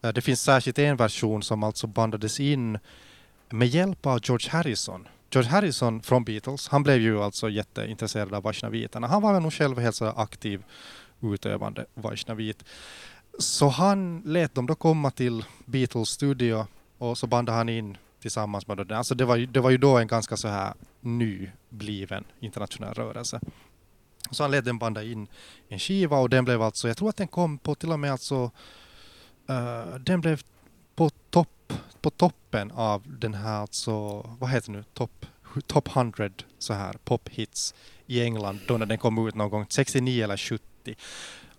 [0.02, 2.78] Eh, det finns särskilt en version som alltså bandades in
[3.50, 5.08] med hjälp av George Harrison.
[5.30, 9.06] George Harrison från Beatles, han blev ju alltså jätteintresserad av vaishnaviterna.
[9.06, 10.64] Han var väl nog själv helt så aktiv
[11.20, 12.64] utövande vaishnavit.
[13.38, 16.66] Så han lät dem då komma till Beatles studio
[16.98, 18.92] och så bandade han in tillsammans med den.
[18.92, 23.40] Alltså det var, ju, det var ju då en ganska så här nybliven internationell rörelse.
[24.30, 25.28] Så han lät den banda in
[25.68, 28.12] en skiva och den blev alltså, jag tror att den kom på till och med
[28.12, 28.50] alltså,
[29.50, 30.42] uh, den blev
[30.94, 35.26] på topp, på toppen av den här alltså, vad heter det nu, topp
[35.66, 37.74] top 100 så här pophits
[38.06, 40.64] i England då när den kom ut någon gång 69 eller 70.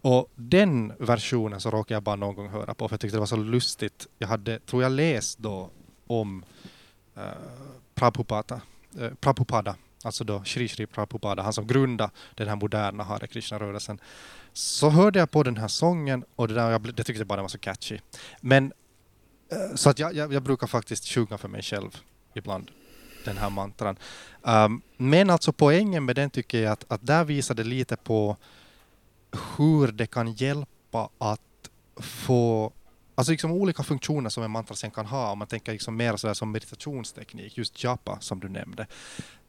[0.02, 3.20] Och den versionen så råkade jag bara någon gång höra på för jag tyckte det
[3.20, 4.08] var så lustigt.
[4.18, 5.70] Jag hade, tror jag läst då
[6.08, 6.44] om
[7.18, 7.24] uh,
[7.96, 8.62] Prabhupada,
[9.00, 14.00] uh, Prabhupada, alltså då Shri Shri Prabhupada, han som grundade den här moderna Hare Krishna-rörelsen.
[14.54, 17.42] Så hörde jag på den här sången och det, där, jag, det tyckte jag bara
[17.42, 18.00] var så catchy.
[18.42, 18.74] Men
[19.52, 21.98] eh, så att jag, jag, jag brukar faktiskt sjunga för mig själv
[22.34, 22.72] ibland
[23.26, 23.98] den här mantran.
[24.42, 28.38] Um, men alltså poängen med den tycker jag att, att där visar det lite på
[29.58, 31.42] hur det kan hjälpa att
[31.98, 32.74] få
[33.16, 36.16] Alltså liksom olika funktioner som en mantra sen kan ha, om man tänker liksom mer
[36.16, 38.88] sådär som meditationsteknik, just japa som du nämnde.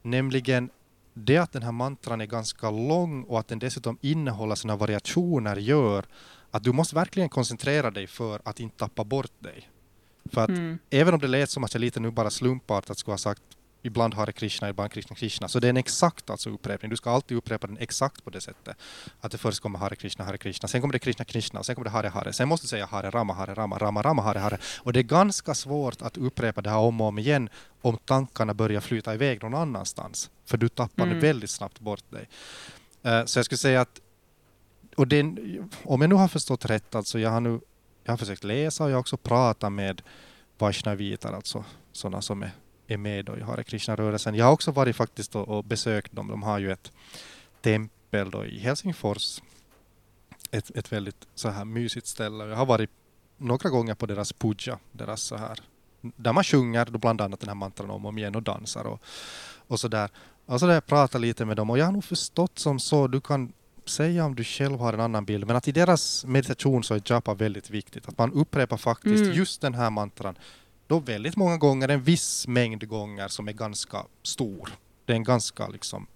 [0.03, 0.71] Nämligen
[1.15, 5.57] det att den här mantran är ganska lång och att den dessutom innehåller sina variationer
[5.57, 6.05] gör
[6.51, 9.71] att du måste verkligen koncentrera dig för att inte tappa bort dig.
[10.25, 10.79] För att mm.
[10.91, 13.43] även om det lät som att jag lite nu bara slumpartat skulle ha sagt
[13.83, 15.49] ibland Hare Krishna, ibland Krishna Krishna.
[15.49, 16.91] Så det är en exakt alltså upprepning.
[16.91, 18.77] Du ska alltid upprepa den exakt på det sättet.
[19.21, 21.85] Att det först kommer Hare Krishna, Hare Krishna, sen kommer det Krishna Krishna, sen kommer
[21.85, 24.59] det Hare Hare, sen måste du säga Hare Rama, Hare Rama, Rama Rama, Hare Hare.
[24.79, 27.49] Och det är ganska svårt att upprepa det här om och om igen
[27.83, 30.31] om tankarna börjar flyta iväg någon annanstans.
[30.45, 31.21] För du tappar mm.
[31.21, 32.29] väldigt snabbt bort dig.
[33.07, 34.01] Uh, så jag skulle säga att,
[34.97, 35.39] och den,
[35.85, 37.61] om jag nu har förstått rätt, alltså jag har nu
[38.05, 40.03] jag har försökt läsa och jag har också pratat med
[40.59, 42.51] Vaishnavitar, alltså sådana som är
[42.91, 44.35] är med då i Hare Krishna-rörelsen.
[44.35, 46.29] Jag har också varit faktiskt och, besökt dem.
[46.29, 46.93] De har ju ett
[47.61, 49.43] tempel då i Helsingfors.
[50.51, 52.45] Ett, ett väldigt så här mysigt ställe.
[52.45, 52.91] Jag har varit
[53.37, 55.59] några gånger på deras puja, deras så här,
[56.01, 58.85] där man sjunger då bland annat den här mantran om och om igen och dansar
[58.85, 59.03] och,
[59.67, 60.11] och så där.
[60.47, 63.07] Och så där jag pratar lite med dem och jag har nog förstått som så,
[63.07, 63.53] du kan
[63.85, 67.03] säga om du själv har en annan bild, men att i deras meditation så är
[67.05, 68.09] japa väldigt viktigt.
[68.09, 69.37] Att man upprepar faktiskt mm.
[69.37, 70.37] just den här mantran
[70.91, 74.71] då väldigt många gånger, en viss mängd gånger som är ganska stor.
[75.05, 76.07] Det är en ganska liksom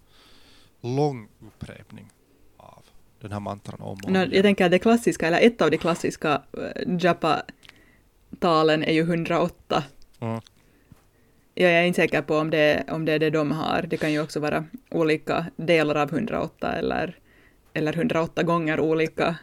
[0.81, 2.09] lång upprepning
[2.57, 2.83] av
[3.21, 5.77] den här mantran om och om Jag tänker att det klassiska, eller ett av de
[5.77, 9.83] klassiska uh, japa-talen är ju 108.
[10.19, 10.41] Mm.
[11.53, 13.81] Jag är inte säker på om det, om det är det de har.
[13.81, 17.19] Det kan ju också vara olika delar av 108 eller,
[17.73, 19.35] eller 108 gånger olika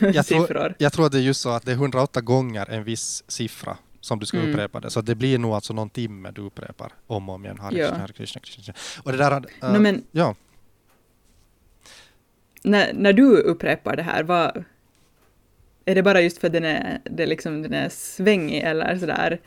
[0.00, 0.46] jag siffror.
[0.46, 3.24] Tror, jag tror att det är just så att det är 108 gånger en viss
[3.28, 3.76] siffra
[4.06, 4.50] som du ska mm.
[4.50, 4.90] upprepa det.
[4.90, 7.58] Så det blir nog alltså någon timme du upprepar om och om igen.
[7.58, 7.94] Hare, ja.
[7.94, 8.74] Hare Krishna, Krishna.
[9.02, 9.32] Och det där...
[9.36, 10.34] Uh, no, men, ja.
[12.62, 14.64] När, när du upprepar det här, vad,
[15.84, 19.40] är det bara just för den är, det liksom, den är svängig eller sådär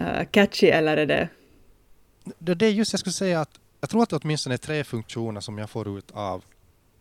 [0.00, 1.28] uh, catchy eller är det...
[2.38, 2.54] det?
[2.54, 5.40] Det är just, jag skulle säga att jag tror att det åtminstone är tre funktioner
[5.40, 6.44] som jag får ut av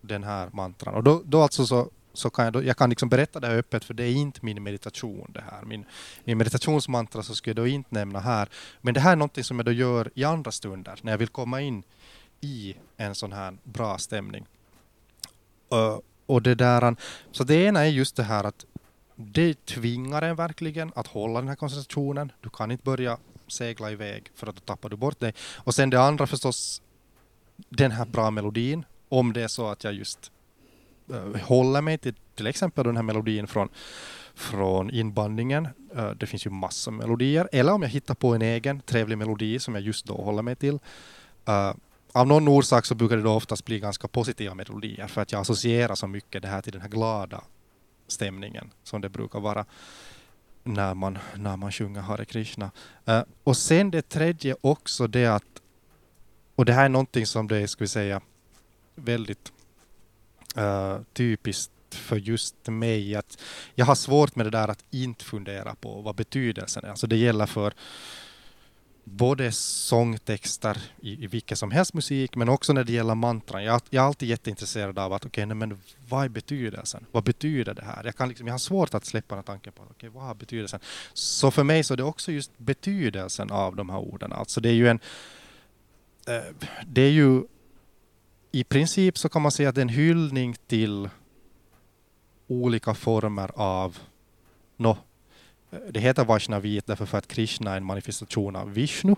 [0.02, 0.96] den här mantran.
[0.96, 3.58] Och då, då alltså så så kan jag, då, jag kan liksom berätta det här
[3.58, 5.66] öppet för det är inte min meditation det här.
[5.66, 5.86] Min,
[6.24, 8.50] min meditationsmantra så skulle jag då inte nämna här.
[8.82, 11.28] Men det här är någonting som jag då gör i andra stunder när jag vill
[11.28, 11.84] komma in
[12.42, 14.46] i en sån här bra stämning.
[15.74, 16.96] Uh, och det där,
[17.32, 18.66] så det ena är just det här att
[19.16, 22.32] det tvingar en verkligen att hålla den här koncentrationen.
[22.42, 25.34] Du kan inte börja segla iväg för att då tappar du bort dig.
[25.56, 26.82] Och sen det andra förstås
[27.56, 28.86] den här bra melodin.
[29.10, 30.32] Om det är så att jag just
[31.12, 33.70] uh, håller mig till till exempel den här melodin från,
[34.34, 35.68] från inbandningen.
[35.98, 37.50] Uh, det finns ju massor av melodier.
[37.52, 40.56] Eller om jag hittar på en egen trevlig melodi som jag just då håller mig
[40.56, 40.80] till.
[41.50, 41.74] Uh,
[42.12, 45.42] av någon orsak så brukar det då oftast bli ganska positiva melodier för att jag
[45.42, 47.44] associerar så mycket det här till den här glada
[48.08, 49.66] stämningen som det brukar vara
[50.64, 52.72] när man, när man sjunger Hare Krishna.
[53.10, 55.44] Uh, och sen det tredje också det att,
[56.56, 58.22] och det här är någonting som det, är, ska vi säga,
[58.96, 59.52] väldigt
[60.58, 63.38] uh, typiskt för just mig att
[63.76, 66.90] jag har svårt med det där att inte fundera på vad betydelsen är.
[66.90, 67.74] Alltså det gäller för
[69.06, 73.64] både sångtexter i, i vilken som helst musik, men också när det gäller mantran.
[73.64, 75.80] Jag, jag är alltid jätteintresserad av att, okej, okay, men
[76.10, 77.06] vad är betydelsen?
[77.12, 78.04] Vad betyder det här?
[78.04, 80.36] Jag, kan liksom, jag har svårt att släppa den tanken på, okej, okay, vad har
[80.36, 80.80] betydelsen?
[81.14, 84.34] Så för mig så är det också just betydelsen av de här orden.
[84.34, 85.00] Alltså det är ju en...
[86.28, 86.42] Eh,
[86.86, 87.44] det är ju...
[88.56, 91.10] I princip så kan man säga att det är en hyllning till
[92.48, 93.98] olika former av
[94.78, 94.98] no,
[95.90, 99.16] det heter Vaishnavit därför för att Krishna är en manifestation av Vishnu.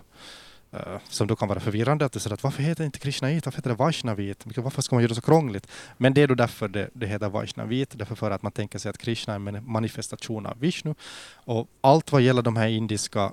[0.70, 2.04] Eh, som då kan vara förvirrande.
[2.04, 3.46] Att det så att, varför heter det inte Krishnavit?
[3.46, 4.44] Varför heter det Vaishnavit?
[4.56, 5.66] Varför ska man göra det så krångligt?
[5.96, 7.98] Men det är då därför det, det heter Vaishnavit.
[7.98, 10.94] Därför för att man tänker sig att Krishna är en manifestation av Vishnu.
[11.34, 13.32] Och allt vad gäller de här indiska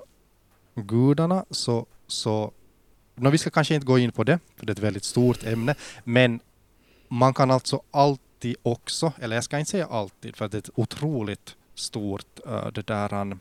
[0.74, 2.52] gudarna så, så
[3.16, 5.44] no, vi ska kanske inte gå in på det, för det är ett väldigt stort
[5.44, 5.74] ämne.
[6.04, 6.40] Men
[7.08, 10.70] man kan alltså alltid också, eller jag ska inte säga alltid, för det är ett
[10.74, 13.40] otroligt stort uh, det där um,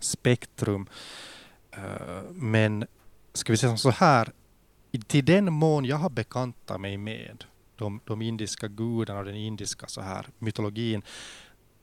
[0.00, 0.88] spektrum.
[1.78, 2.86] Uh, men
[3.32, 4.32] ska vi säga så här,
[5.06, 7.44] till den mån jag har bekantat mig med
[7.76, 11.02] de, de indiska gudarna och den indiska så här mytologin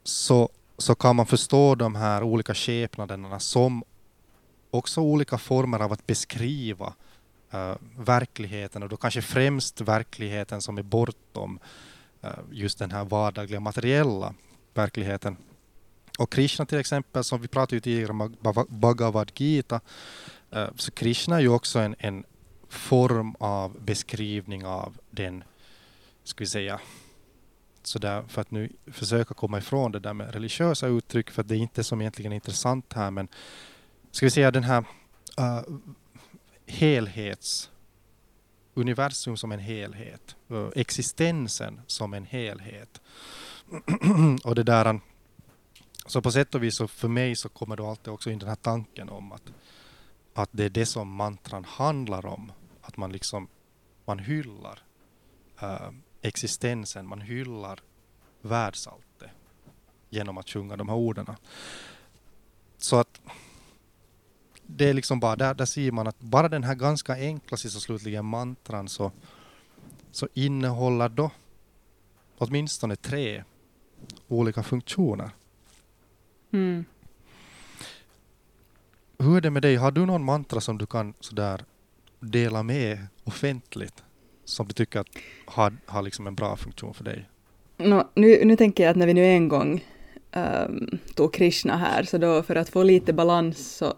[0.03, 3.83] så, så kan man förstå de här olika skepnaderna som
[4.73, 6.93] också olika former av att beskriva
[7.53, 11.59] uh, verkligheten och då kanske främst verkligheten som är bortom
[12.23, 14.33] uh, just den här vardagliga materiella
[14.73, 15.37] verkligheten.
[16.19, 18.35] Och Krishna till exempel, som vi pratade ju tidigare om
[18.67, 19.79] Bhagavad Gita,
[20.55, 22.23] uh, så Krishna är ju också en, en
[22.69, 25.43] form av beskrivning av den,
[26.23, 26.79] ska vi säga,
[27.83, 31.47] så där, för att nu försöka komma ifrån det där med religiösa uttryck, för att
[31.47, 33.27] det är inte som egentligen är intressant här, men
[34.13, 34.85] ska vi säga den här
[35.37, 35.77] eh, uh,
[36.67, 37.71] helhets
[38.73, 43.01] universum som en helhet, uh, existensen som en helhet.
[44.43, 44.99] och det där eh,
[46.05, 48.49] så på sätt och vis så för mig så kommer då alltid också in den
[48.49, 49.53] här tanken om att,
[50.33, 52.51] att det är det som mantran handlar om.
[52.81, 53.47] Att man liksom
[54.05, 54.79] man hyllar
[55.63, 55.89] uh,
[56.21, 57.79] existensen, man hyllar
[58.41, 59.31] världsalltet
[60.09, 61.25] genom att sjunga de här orden.
[62.77, 63.21] Så att
[64.67, 67.75] det är liksom bara där, där ser man att bara den här ganska enkla sist
[67.75, 69.11] och slutligen mantran så,
[70.11, 71.31] så innehåller då
[72.37, 73.43] åtminstone tre
[74.27, 75.29] olika funktioner.
[76.51, 76.85] Mm.
[79.17, 79.75] Hur är det med dig?
[79.75, 81.61] Har du någon mantra som du kan sådär
[82.19, 84.03] dela med offentligt?
[84.45, 85.07] Som du tycker att
[85.45, 87.29] har, har liksom en bra funktion för dig?
[87.77, 89.85] No, nu, nu tänker jag att när vi nu en gång
[90.31, 93.93] um, tog Krishna här, så då för att få lite balans så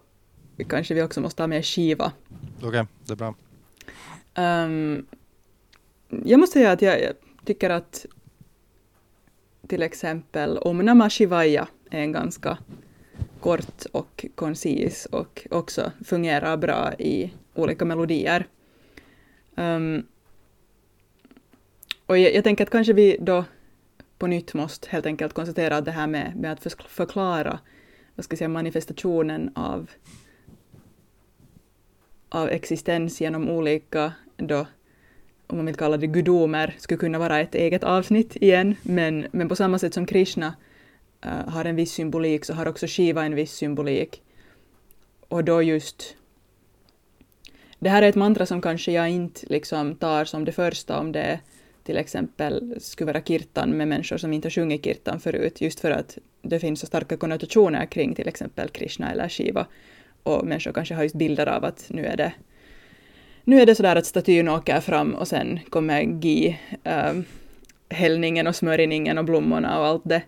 [0.64, 2.12] kanske vi också måste ha med Shiva.
[2.58, 3.36] Okej, okay, det är bra.
[4.36, 5.06] Um,
[6.26, 7.14] jag måste säga att jag, jag,
[7.46, 8.06] tycker att
[9.68, 12.58] till exempel Om Namah Shivaya är en ganska
[13.40, 18.48] kort och koncis och också fungerar bra i olika melodier.
[19.56, 20.06] Um,
[22.06, 23.46] och jag, jag, tänker att kanske vi då
[24.18, 27.60] på nytt måste helt enkelt konstatera att det här med, med att förklara
[28.16, 29.92] vad ska jag säga, manifestationen av,
[32.36, 34.68] av existens genom olika då,
[35.48, 39.50] om man vill kalla det gudomer, skulle kunna vara ett eget avsnitt igen, men, men
[39.50, 40.56] på samma sätt som Krishna
[41.26, 44.22] uh, har en viss symbolik så har också Shiva en viss symbolik.
[45.28, 46.16] Och då just...
[47.80, 51.12] Det här är ett mantra som kanske jag inte liksom tar som det första om
[51.12, 51.40] det
[51.84, 55.92] till exempel skulle vara kirtan med människor som inte har sjungit kirtan förut, just för
[55.92, 59.68] att det finns så starka konnotationer kring till exempel Krishna eller Shiva.
[60.26, 62.34] Och människor kanske har just bilder av att nu är det
[63.44, 67.26] nu är det sådär att statyn åker fram och sen kommer gi um, ehm,
[67.90, 70.22] hällningen och smörjningen och blommorna och allt det.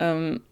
[0.00, 0.42] Um,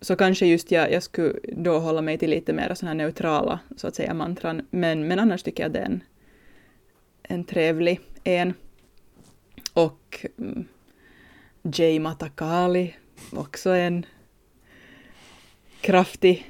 [0.00, 3.88] så kanske just jag, jag skulle då hålla mig till lite mer sådana neutrala, så
[3.88, 4.66] att säga, mantran.
[4.70, 6.02] Men, men annars tycker jag det är en,
[7.22, 8.54] en trevlig en.
[9.72, 10.68] Och um,
[11.62, 12.94] Jay Matakali,
[13.32, 14.06] också en
[15.80, 16.46] kraftig,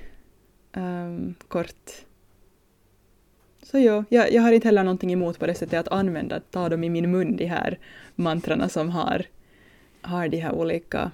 [0.77, 2.07] um, kort.
[3.63, 6.69] Så jo, jag, jag har inte heller någonting emot på det sättet att använda, ta
[6.69, 7.79] dem i min mun, de här
[8.15, 9.27] mantrarna som har,
[10.01, 11.11] har de här olika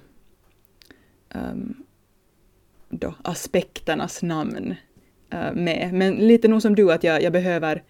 [1.33, 1.83] um,
[2.89, 4.75] då, aspekternas namn
[5.33, 5.93] uh, med.
[5.93, 7.83] Men lite nog som du, att jag, jag, behöver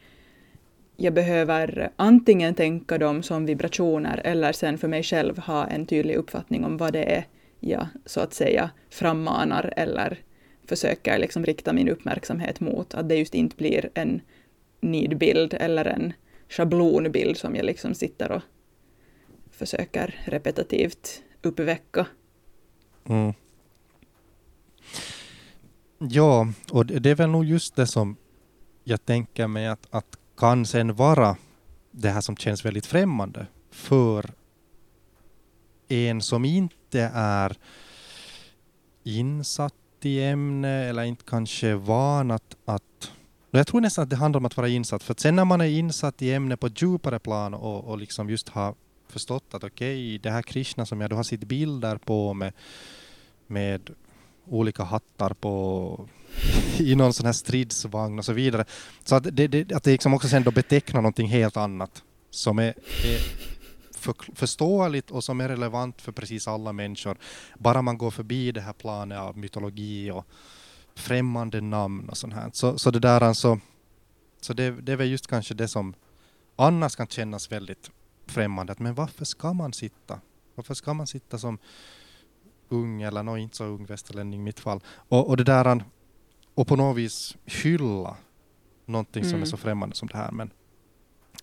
[0.97, 6.15] jag behöver antingen tänka dem som vibrationer eller sen för mig själv ha en tydlig
[6.15, 7.26] uppfattning om vad det är
[7.59, 10.19] jag så att säga frammanar eller
[10.68, 12.93] försöker liksom rikta min uppmärksamhet mot.
[12.93, 14.22] Att det just inte blir en
[14.82, 16.14] nidbild eller en
[16.49, 18.41] schablonbild som jag liksom sitter och
[19.51, 22.07] försöker repetitivt uppväcka.
[23.09, 23.34] Mm.
[25.97, 28.18] Ja, och det är väl nog just det som
[28.84, 31.38] jag tänker mig att, att kan sen vara
[31.91, 34.34] det här som känns väldigt främmande för
[35.88, 37.57] en som inte är
[39.03, 39.74] insatt
[40.06, 43.12] i ämne eller inte kanske van att, att
[43.51, 45.62] jag tror nästan att det handlar om att vara insatt, för att sen när man
[45.62, 48.76] är insatt i ämne på ett djupare plan och, och liksom just har
[49.08, 52.54] förstått att okej, okay, det här Krishna som jag då har sett bilder på med,
[53.47, 53.89] med
[54.45, 56.08] olika hattar på
[56.78, 58.66] i någon sån här stridsvagn och så vidare.
[59.04, 62.60] Så att det, det, att det liksom också sen då betecknar någonting helt annat som
[62.60, 62.74] är,
[63.04, 63.53] är
[64.04, 67.18] för, förståeligt och som är relevant för precis alla människor.
[67.60, 70.26] Bara man går förbi det här planet av mytologi och
[70.95, 72.49] främmande namn och sånt här.
[72.54, 73.60] Så, så det där alltså,
[74.41, 75.93] så det, det är väl just kanske det som
[76.56, 77.91] annars kan kännas väldigt
[78.26, 78.72] främmande.
[78.72, 80.20] Att, men varför ska man sitta?
[80.56, 81.58] Varför ska man sitta som
[82.70, 84.84] ung eller no, inte så ung västerlänning i mitt fall.
[84.88, 85.84] Och, och det där
[86.56, 88.18] och på något vis hylla
[88.86, 89.30] någonting mm.
[89.30, 89.45] som är mm.
[89.45, 90.32] så främmande som det här.
[90.32, 90.51] Men,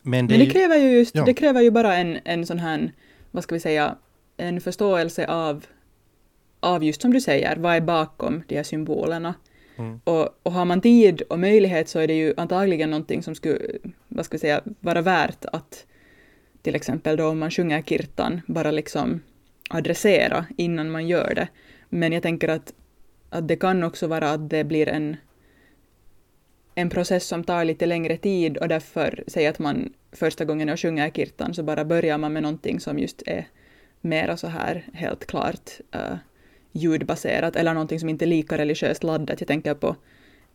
[0.02, 1.24] men, det, men det kräver ju just, ja.
[1.24, 2.92] det kräver ju bara en, en sån här,
[3.30, 3.96] vad ska vi säga,
[4.36, 5.66] en förståelse av,
[6.60, 9.34] av just som du säger, vad är bakom de här symbolerna.
[9.76, 10.00] Mm.
[10.04, 13.58] Och, och har man tid och möjlighet så är det ju antagligen någonting som skulle,
[14.08, 15.86] vad ska vi säga, vara värt att
[16.62, 19.20] till exempel då om man sjunger kirtan, bara liksom
[19.70, 21.48] adressera innan man gör det.
[21.88, 22.72] Men jag tänker att,
[23.30, 25.16] att det kan också vara att det blir en,
[26.80, 30.78] en process som tar lite längre tid och därför, säg att man första gången jag
[30.78, 33.48] sjunger kirtan så bara börjar man med någonting som just är
[34.00, 36.16] mera så här helt klart uh,
[36.72, 39.40] ljudbaserat eller någonting som inte är lika religiöst laddat.
[39.40, 39.96] Jag tänker på,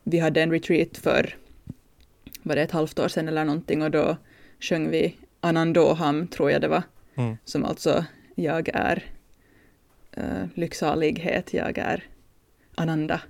[0.03, 1.35] vi hade en retreat för,
[2.43, 4.17] var det ett halvt år sedan eller någonting och då
[4.59, 6.83] sjöng vi Anandoham, tror jag det var,
[7.15, 7.37] mm.
[7.45, 8.05] som alltså
[8.35, 9.03] jag är
[10.17, 12.03] uh, lycksalighet, jag är
[12.75, 13.21] Ananda.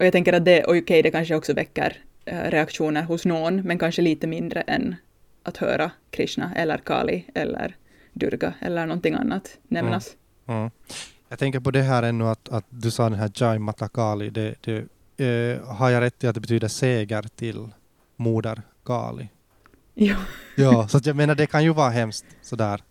[0.00, 1.96] Och jag tänker att det, okej, okay, det kanske också väcker
[2.32, 4.96] uh, reaktioner hos någon, men kanske lite mindre än
[5.42, 7.76] att höra Krishna eller Kali eller
[8.12, 10.16] Durga eller någonting annat nämnas.
[10.46, 10.60] Mm.
[10.60, 10.70] Mm.
[11.28, 14.54] Jag tänker på det här ännu att, att du sa den här Jai Matakali, det,
[14.60, 14.76] det,
[15.26, 17.68] eh, har jag rätt i att det betyder seger till
[18.16, 19.28] moder Kali?
[19.94, 20.16] Ja.
[20.56, 22.82] ja, så jag menar det kan ju vara hemskt sådär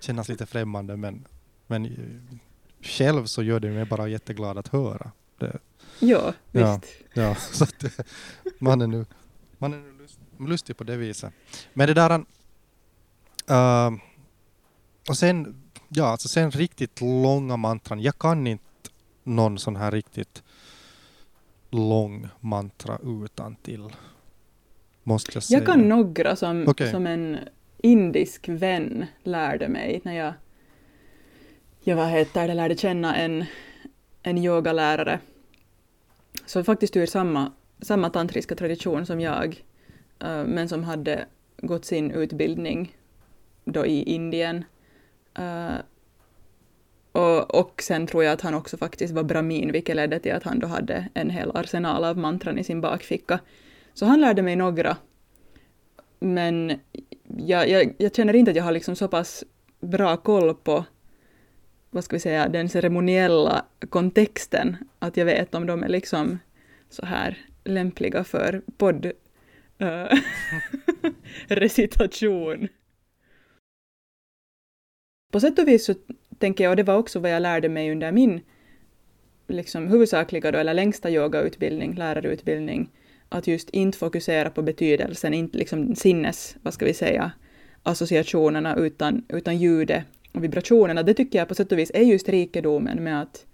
[0.00, 1.24] kännas lite främmande men,
[1.66, 1.96] men
[2.82, 5.10] själv så gör det mig bara jätteglad att höra.
[5.38, 5.58] Det,
[6.00, 6.94] ja, visst.
[7.14, 7.84] Ja, så att,
[8.58, 9.06] man är nu,
[9.58, 11.32] man är nu lust, lustig på det viset.
[11.74, 12.24] Men det där...
[13.50, 13.98] Uh,
[15.08, 18.00] och sen, ja, alltså sen riktigt långa mantran.
[18.00, 18.64] Jag kan inte
[19.24, 20.42] någon sån här riktigt
[21.70, 23.88] lång mantra utan till.
[25.02, 25.58] Måste jag säga.
[25.58, 26.90] Jag kan några som, okay.
[26.90, 27.38] som en
[27.78, 30.32] indisk vän lärde mig när jag,
[31.80, 33.44] jag vad heter det, lärde känna en,
[34.22, 35.20] en yogalärare.
[36.48, 39.64] Så faktiskt ur samma, samma tantriska tradition som jag,
[40.18, 41.26] eh, men som hade
[41.56, 42.96] gått sin utbildning
[43.64, 44.64] då i Indien.
[45.34, 45.74] Eh,
[47.12, 50.42] och, och sen tror jag att han också faktiskt var brahmin, vilket ledde till att
[50.42, 53.40] han då hade en hel arsenal av mantran i sin bakficka.
[53.94, 54.96] Så han lärde mig några.
[56.18, 56.80] Men
[57.36, 59.44] jag, jag, jag känner inte att jag har liksom så pass
[59.80, 60.84] bra koll på
[61.90, 66.38] vad ska vi säga, den ceremoniella kontexten, att jag vet om de är liksom
[66.90, 69.06] så här lämpliga för podd
[69.82, 70.18] uh,
[71.48, 72.68] recitation.
[75.32, 75.94] På sätt och vis så
[76.38, 78.40] tänker jag, och det var också vad jag lärde mig under min
[79.48, 82.90] liksom huvudsakliga då, eller längsta yogautbildning, lärarutbildning,
[83.28, 87.32] att just inte fokusera på betydelsen, inte liksom sinnes, vad ska vi säga,
[87.82, 90.04] associationerna utan, utan ljudet
[90.38, 91.02] och vibrationerna.
[91.02, 93.46] Det tycker jag på sätt och vis är just rikedomen med att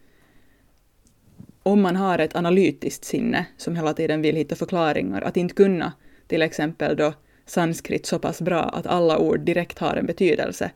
[1.62, 5.92] om man har ett analytiskt sinne som hela tiden vill hitta förklaringar, att inte kunna
[6.26, 7.14] till exempel då
[7.46, 10.70] sanskrit så pass bra att alla ord direkt har en betydelse.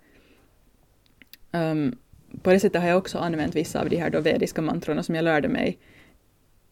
[1.52, 1.98] Um,
[2.42, 5.14] på det sättet har jag också använt vissa av de här då vediska mantrorna som
[5.14, 5.78] jag lärde mig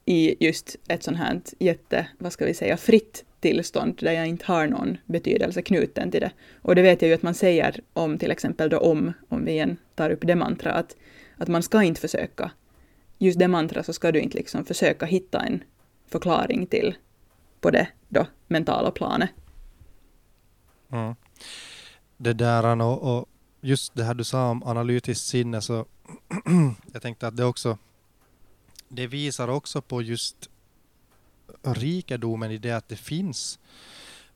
[0.04, 4.44] i just ett sånt här jätte, vad ska vi säga, fritt tillstånd där jag inte
[4.46, 6.30] har någon betydelse knuten till det.
[6.62, 9.50] Och det vet jag ju att man säger om till exempel då om, om vi
[9.50, 10.96] igen tar upp det mantra, att,
[11.36, 12.50] att man ska inte försöka.
[13.18, 15.64] Just det mantra så ska du inte liksom försöka hitta en
[16.08, 16.96] förklaring till
[17.60, 19.30] på det då mentala planet.
[20.92, 21.14] Mm.
[22.16, 23.28] Det där och, och
[23.60, 25.86] just det här du sa om analytiskt sinne så
[26.92, 27.78] jag tänkte att det också
[28.88, 30.50] det visar också på just
[31.62, 33.58] rikedomen i det att det finns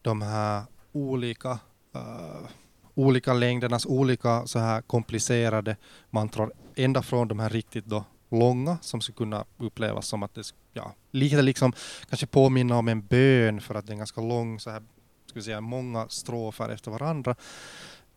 [0.03, 1.59] de här olika
[1.97, 2.49] uh,
[2.95, 5.77] olika längdernas olika så här komplicerade
[6.11, 10.53] mantror, ända från de här riktigt då långa som skulle kunna upplevas som att det
[10.73, 11.73] ja, lite liksom
[12.09, 14.83] kanske påminna om en bön för att det är ganska lång, så här,
[15.27, 17.35] ska vi säga, många strofer efter varandra.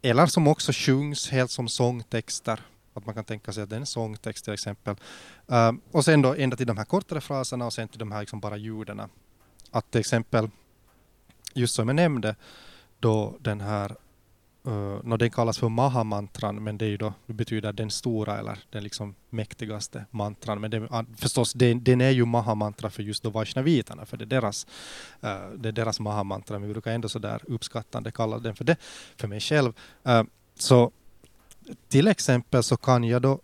[0.02, 2.60] Eller som också sjungs helt som sångtexter.
[2.94, 4.96] Att man kan tänka sig att det är en sångtext till exempel.
[5.52, 8.20] Uh, och sen då ända till de här kortare fraserna och sen till de här
[8.20, 9.02] liksom bara ljuden.
[9.72, 10.50] Att till exempel,
[11.54, 12.36] just som jag nämnde,
[13.00, 13.96] då den här eh,
[14.68, 18.40] Uh, no, den kallas för Maha-mantran, men det, är ju då, det betyder den stora
[18.40, 20.62] eller den liksom mäktigaste mantran.
[20.62, 24.26] Men det, förstås, den, den är ju Mahamantra för just då vaishnavitarna, för det är
[24.26, 24.68] deras,
[25.24, 28.64] uh, det är deras Maha-mantra, men vi brukar ändå så där uppskattande kalla den för
[28.64, 28.78] det,
[29.18, 29.74] för mig själv.
[30.08, 30.24] Uh,
[30.56, 30.92] så
[31.88, 33.40] till exempel så kan jag då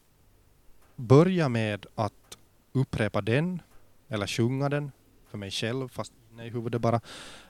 [0.95, 2.37] börja med att
[2.71, 3.61] upprepa den,
[4.07, 4.91] eller sjunga den
[5.31, 7.01] för mig själv, fast inne i huvudet bara.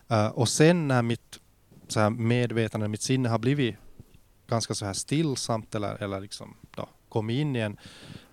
[0.08, 1.40] Eh, och sen när mitt
[1.88, 3.76] så här medvetande, mitt sinne har blivit
[4.48, 7.78] ganska så här stillsamt eller, eller liksom då, kommit in i en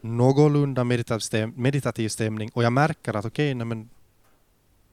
[0.01, 3.89] någorlunda meditativ, meditativ stämning och jag märker att okej, okay, men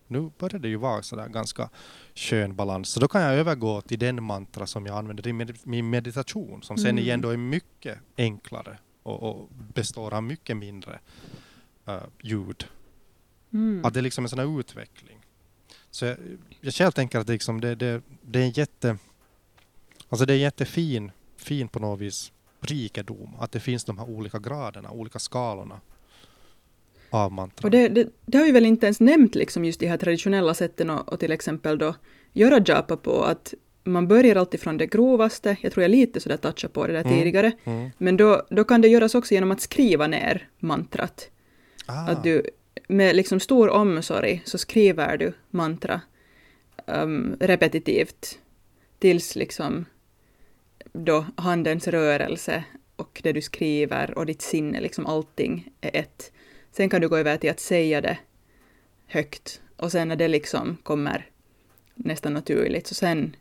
[0.07, 1.69] nu börjar det ju vara så där ganska
[2.15, 2.89] skön balans.
[2.89, 5.33] Så då kan jag övergå till den mantra som jag använder i
[5.63, 7.03] min meditation, som sen mm.
[7.03, 10.99] igen då är mycket enklare och, och består av mycket mindre
[11.89, 12.67] uh, ljud.
[13.53, 13.85] Mm.
[13.85, 15.19] Att det är liksom en sån här utveckling.
[15.91, 16.17] Så jag,
[16.61, 18.97] jag själv tänker att det, liksom, det, det, det är en jätte...
[20.09, 23.35] Alltså det är jättefin, fin på något vis rikedom.
[23.39, 25.81] Att det finns de här olika graderna, olika skalorna
[27.13, 27.67] av mantra.
[27.67, 30.53] Och det, det, det, har vi väl inte ens nämnt, liksom just de här traditionella
[30.53, 31.95] sätten och, och till exempel då
[32.33, 33.23] göra japa på.
[33.23, 33.53] Att
[33.83, 35.57] man börjar alltid från det grovaste.
[35.61, 37.13] Jag tror jag lite sådär touchade på det där mm.
[37.13, 37.51] tidigare.
[37.63, 37.89] Mm.
[37.97, 41.29] Men då, då kan det göras också genom att skriva ner mantrat.
[41.85, 42.07] Ah.
[42.07, 42.43] Att du
[42.87, 46.01] med liksom stor omsorg så skriver du mantra
[46.85, 48.39] um, repetitivt
[48.99, 49.85] tills liksom
[50.93, 52.63] då handens rörelse
[52.95, 56.31] och det du skriver och ditt sinne, liksom allting är ett.
[56.75, 58.17] Sen kan du gå över till att säga det
[59.07, 61.29] högt och sen när det liksom kommer
[61.95, 63.35] nästan naturligt så sen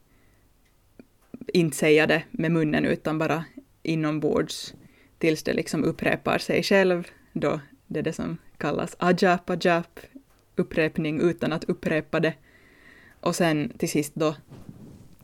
[1.47, 3.45] inte säga det med munnen utan bara
[3.83, 4.75] inombords
[5.19, 10.01] tills det liksom upprepar sig själv då det är det som kallas ajap, ajap,
[10.57, 12.35] upprepning utan att upprepa det.
[13.21, 14.37] Och sen till sist då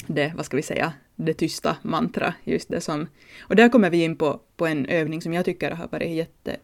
[0.06, 3.06] det, vad ska vi säga, det tysta mantra, just det som...
[3.40, 6.56] Och där kommer vi in på, på en övning som jag tycker har varit jätte,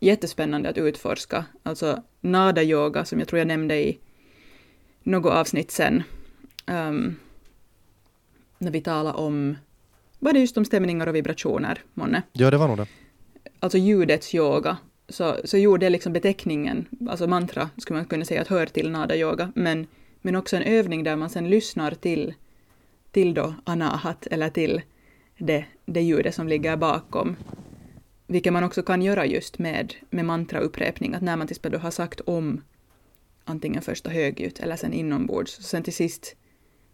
[0.00, 1.44] jättespännande att utforska.
[1.62, 3.98] Alltså nada-yoga, som jag tror jag nämnde i
[5.02, 6.02] något avsnitt sen.
[6.66, 7.16] Um,
[8.58, 9.56] när vi talade om...
[10.18, 12.22] Var det just om stämningar och vibrationer, månne?
[12.32, 12.86] Ja, det var nog det.
[13.60, 14.76] Alltså ljudets yoga
[15.08, 19.16] så, så gjorde liksom beteckningen, alltså mantra skulle man kunna säga att hör till nada
[19.16, 19.86] yoga, men,
[20.20, 22.34] men också en övning där man sen lyssnar till,
[23.10, 24.82] till då anahat eller till
[25.38, 27.36] det, det ljudet som ligger bakom.
[28.30, 31.90] Vilket man också kan göra just med, med mantraupprepning, att när man till exempel har
[31.90, 32.60] sagt om
[33.44, 36.36] antingen första högljutt eller sen inombords, så sen till sist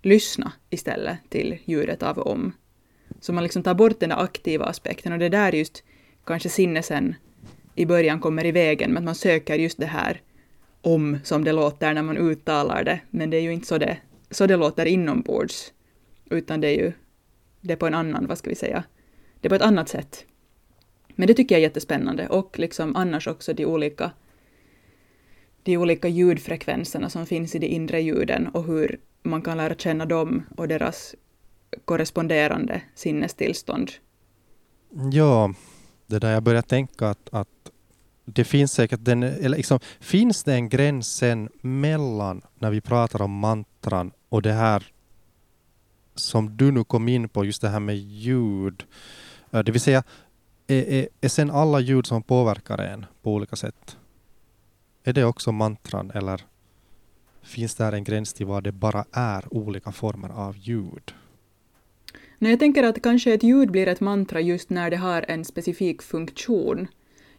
[0.02, 2.52] lyssna istället till ljudet av om.
[3.20, 5.82] Så man liksom tar bort den där aktiva aspekten och det där just
[6.24, 7.14] kanske sinnesen
[7.74, 10.22] i början kommer i vägen, men att man söker just det här
[10.80, 13.96] om som det låter när man uttalar det, men det är ju inte så det,
[14.30, 15.72] så det låter inombords,
[16.30, 16.92] utan det är ju
[17.60, 18.84] det är på en annan, vad ska vi säga,
[19.40, 20.26] det är på ett annat sätt.
[21.14, 24.10] Men det tycker jag är jättespännande och liksom annars också de olika
[25.62, 30.06] de olika ljudfrekvenserna som finns i de inre ljuden och hur man kan lära känna
[30.06, 31.14] dem och deras
[31.84, 33.90] korresponderande sinnestillstånd.
[35.12, 35.54] Ja,
[36.06, 37.48] det där jag börjar tänka att, att
[38.24, 43.22] det finns säkert den, eller liksom, finns det en gräns sen mellan när vi pratar
[43.22, 44.86] om mantran och det här
[46.14, 48.84] som du nu kom in på, just det här med ljud.
[49.50, 50.02] Äh, det vill säga,
[50.66, 53.96] är, är, är sen alla ljud som påverkar en på olika sätt,
[55.04, 56.40] är det också mantran eller
[57.42, 61.14] finns där en gräns till vad det bara är olika former av ljud?
[62.38, 65.44] Nej, jag tänker att kanske ett ljud blir ett mantra just när det har en
[65.44, 66.88] specifik funktion.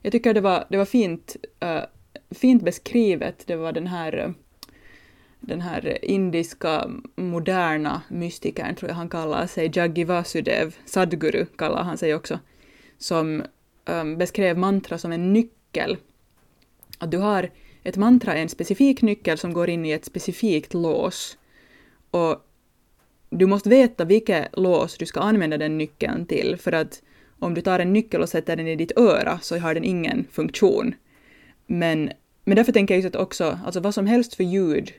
[0.01, 1.83] Jag tycker det var, det var fint, uh,
[2.31, 4.33] fint beskrivet, det var den här
[5.39, 11.97] den här indiska moderna mystikern, tror jag han kallar sig, Jaggi Vasudev, Sadguru kallar han
[11.97, 12.39] sig också,
[13.05, 13.43] som
[13.85, 15.97] um, beskrev mantra som en nyckel.
[16.97, 17.49] Att du har
[17.83, 21.37] ett mantra är en specifik nyckel som går in i ett specifikt lås.
[22.11, 22.35] Och
[23.29, 27.01] du måste veta vilket lås du ska använda den nyckeln till, för att
[27.39, 30.27] om du tar en nyckel och sätter den i ditt öra så har den ingen
[30.31, 30.95] funktion.
[31.67, 32.11] Men,
[32.43, 34.93] men därför tänker jag just att också, alltså vad som helst för ljud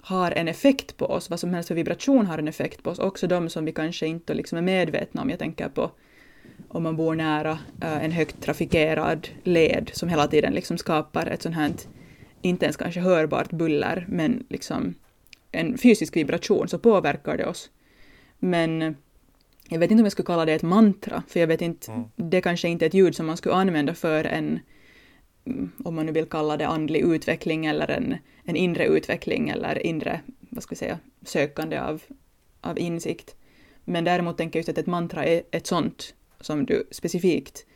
[0.00, 2.98] har en effekt på oss, vad som helst för vibration har en effekt på oss,
[2.98, 5.30] också de som vi kanske inte liksom är medvetna om.
[5.30, 5.90] Jag tänker på
[6.76, 11.42] om man bor nära uh, en högt trafikerad led som hela tiden liksom skapar ett
[11.42, 11.72] sånt här,
[12.42, 14.94] inte ens kanske hörbart buller, men liksom
[15.52, 17.70] en fysisk vibration, så påverkar det oss.
[18.38, 18.96] Men
[19.68, 22.04] jag vet inte om jag skulle kalla det ett mantra, för jag vet inte, mm.
[22.16, 24.60] det kanske inte är ett ljud som man skulle använda för en,
[25.84, 30.20] om man nu vill kalla det andlig utveckling eller en, en inre utveckling eller inre,
[30.50, 32.02] vad ska vi säga, sökande av,
[32.60, 33.36] av insikt.
[33.84, 37.66] Men däremot tänker jag just att ett mantra är ett sånt som du specifikt,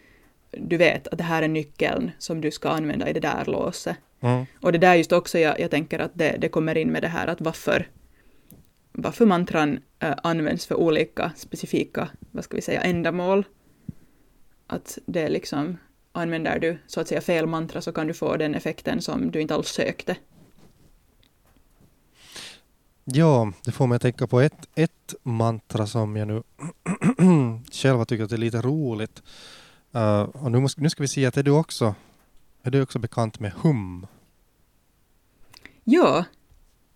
[0.51, 3.97] du vet att det här är nyckeln som du ska använda i det där låset.
[4.21, 4.47] Mm.
[4.61, 7.09] Och det där just också, jag, jag tänker att det, det kommer in med det
[7.09, 7.89] här att varför,
[8.93, 13.45] varför mantran äh, används för olika specifika, vad ska vi säga, ändamål.
[14.67, 15.79] Att det är liksom,
[16.13, 19.41] använder du så att säga fel mantra så kan du få den effekten som du
[19.41, 20.17] inte alls sökte.
[23.13, 26.43] Ja, det får mig att tänka på ett, ett mantra som jag nu
[27.73, 29.23] själva tycker att det är lite roligt.
[29.95, 31.95] Uh, och nu, måste, nu ska vi se att är du också,
[32.63, 34.07] är du också bekant med hum?
[35.85, 36.25] Ja.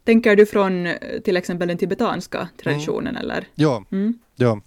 [0.04, 3.22] Tänker du från eh, till exempel den tibetanska traditionen mm.
[3.22, 3.48] eller?
[3.54, 3.84] Ja.
[3.92, 4.18] Mm.
[4.36, 4.60] ja.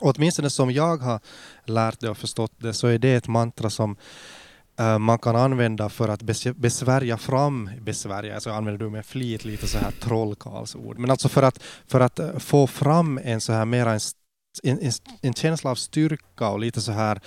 [0.00, 1.20] Och åtminstone som jag har
[1.64, 3.96] lärt det och förstått det så är det ett mantra som
[4.78, 6.22] Eh, man kan använda för att
[6.56, 11.42] besvärja fram, besvärja, alltså använder du med flit lite så här trollkarlsord, men alltså för
[11.42, 14.00] att, för att eh, få fram en så här mera en,
[14.62, 14.92] en,
[15.22, 17.20] en känsla av styrka och lite så här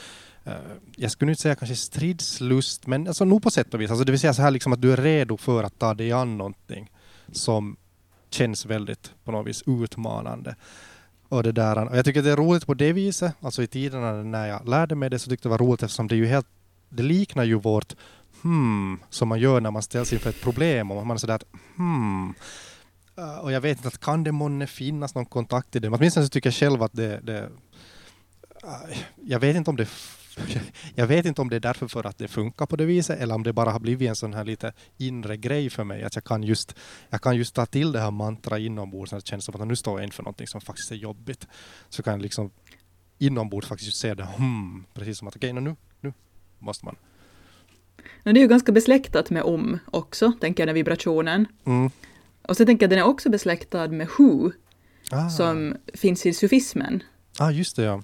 [0.43, 0.53] eh,
[0.97, 3.89] jag skulle inte säga kanske stridslust, men alltså nog på sätt och vis.
[3.89, 6.11] Alltså det vill säga så här liksom att du är redo för att ta dig
[6.11, 6.91] an någonting
[7.31, 7.77] som
[8.29, 10.55] känns väldigt på något vis utmanande.
[11.29, 13.33] Och, det där, och jag tycker det är roligt på det viset.
[13.39, 16.07] Alltså i tiderna när jag lärde mig det så tyckte jag det var roligt eftersom
[16.07, 16.47] det är ju helt
[16.89, 17.95] det liknar ju vårt
[18.41, 21.45] hmm som man gör när man ställs inför ett problem och man är sådär att
[21.75, 22.33] hmm
[23.17, 25.89] eh, och jag vet inte, att kan det månne finnas någon kontakt i det?
[25.89, 27.49] Åtminstone så tycker jag själv att det, det
[28.63, 29.89] eh, jag vet inte om det
[30.95, 33.35] jag vet inte om det är därför för att det funkar på det viset eller
[33.35, 36.23] om det bara har blivit en sån här lite inre grej för mig att jag
[36.23, 36.75] kan just,
[37.09, 39.75] jag kan just ta till det här mantra inombords när det känns som att nu
[39.75, 41.47] står jag inför någonting som faktiskt är jobbigt.
[41.89, 42.51] Så kan jag liksom
[43.17, 45.75] inombords faktiskt se det, hmm, precis som att okej, okay, nu
[46.59, 46.95] måste man.
[48.23, 51.47] Men det är ju ganska besläktat med om också, tänker jag, den vibrationen.
[51.65, 51.91] Mm.
[52.41, 54.51] Och så tänker jag den är också besläktad med hu,
[55.11, 55.29] ah.
[55.29, 57.03] som finns i sufismen.
[57.39, 58.01] Ja, ah, just det ja.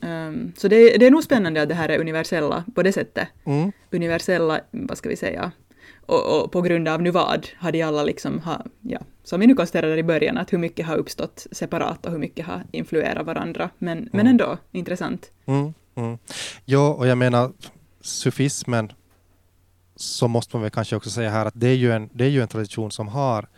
[0.00, 3.28] Um, så det, det, är nog spännande att det här är universella på det sättet.
[3.44, 3.72] Mm.
[3.90, 5.52] Universella, vad ska vi säga,
[6.06, 9.46] och, och, på grund av nu vad har de alla liksom, ha, ja, som vi
[9.46, 13.26] nu konstaterade i början, att hur mycket har uppstått separat och hur mycket har influerat
[13.26, 13.70] varandra.
[13.78, 14.10] Men, mm.
[14.12, 15.30] men ändå intressant.
[15.46, 15.74] Mm.
[15.94, 16.18] Mm.
[16.64, 17.52] Ja, och jag menar
[18.00, 18.92] sufismen
[19.96, 22.28] så måste man väl kanske också säga här att det är ju en, det är
[22.28, 23.48] ju en tradition som har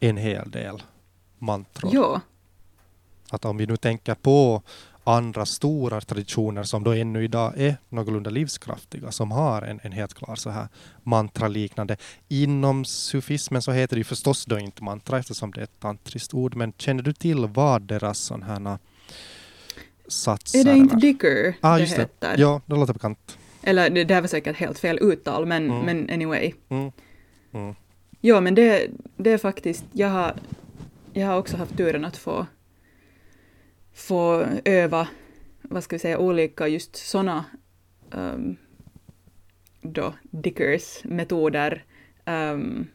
[0.00, 0.82] en hel del
[1.38, 1.94] mantror.
[1.94, 2.20] Ja.
[3.30, 4.62] Att om vi nu tänker på
[5.04, 10.14] andra stora traditioner som då ännu idag är någorlunda livskraftiga, som har en, en helt
[10.14, 10.68] klar så här
[11.02, 11.96] mantraliknande.
[12.28, 16.34] Inom sufismen så heter det ju förstås då inte mantra eftersom det är ett tantriskt
[16.34, 18.78] ord, men känner du till vad deras sådana här
[20.08, 20.60] satser.
[20.60, 22.08] Är det inte Dicker ah, det heter?
[22.18, 22.34] Det.
[22.42, 23.38] Ja, det låter bekant.
[23.62, 25.84] Eller det, det här var säkert helt fel uttal, men, mm.
[25.84, 26.52] men anyway.
[26.68, 26.92] Mm.
[27.52, 27.74] Mm.
[28.20, 30.34] Ja, men det, det är faktiskt, jag har,
[31.12, 32.46] jag har också haft turen att få,
[33.94, 35.08] få öva,
[35.62, 37.44] vad ska vi säga, olika just sådana
[38.10, 38.56] um,
[39.82, 41.84] då Dickers metoder,
[42.26, 42.86] um,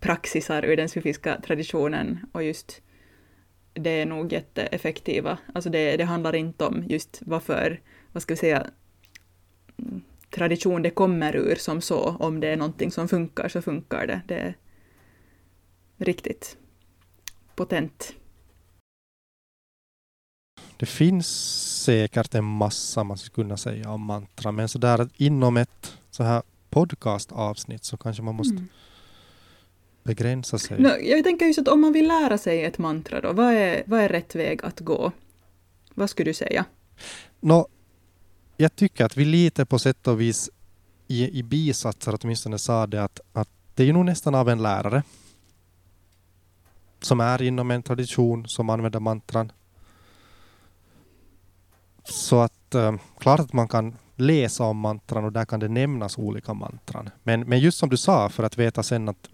[0.00, 2.82] praxisar ur den sufiska traditionen och just
[3.72, 5.38] det är nog jätteeffektiva.
[5.54, 7.80] Alltså det, det handlar inte om just varför,
[8.12, 8.66] vad ska vi säga,
[10.30, 12.16] tradition det kommer ur som så.
[12.20, 14.22] Om det är någonting som funkar så funkar det.
[14.26, 14.56] Det är
[15.96, 16.56] riktigt
[17.54, 18.12] potent.
[20.76, 21.28] Det finns
[21.84, 26.22] säkert en massa man skulle kunna säga om mantra, men så där inom ett så
[26.22, 28.68] här podcastavsnitt så kanske man måste mm
[30.02, 30.80] begränsa sig?
[30.80, 33.82] No, jag tänker just att om man vill lära sig ett mantra då, vad är,
[33.86, 35.12] vad är rätt väg att gå?
[35.94, 36.64] Vad skulle du säga?
[37.40, 37.66] No,
[38.56, 40.50] jag tycker att vi lite på sätt och vis
[41.08, 45.02] i, i bisatser åtminstone sa det att, att det är nog nästan av en lärare
[47.00, 49.52] som är inom en tradition som använder mantran.
[52.04, 56.18] Så att äh, klart att man kan läsa om mantran och där kan det nämnas
[56.18, 57.10] olika mantran.
[57.22, 59.28] Men, men just som du sa, för att veta sen att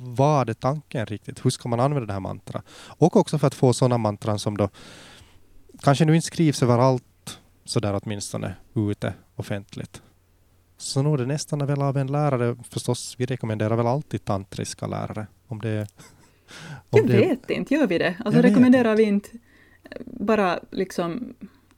[0.00, 1.44] vad är tanken riktigt?
[1.44, 2.64] Hur ska man använda det här mantrat?
[2.86, 4.68] Och också för att få sådana mantran som då
[5.82, 10.02] kanske nu inte skrivs överallt sådär åtminstone ute offentligt.
[10.78, 15.26] så nog det nästan väl av en lärare, förstås, vi rekommenderar väl alltid tantriska lärare.
[15.48, 15.86] Om det,
[16.90, 18.14] om jag det, vet inte, gör vi det?
[18.24, 19.28] Alltså rekommenderar vi inte
[20.04, 21.34] bara liksom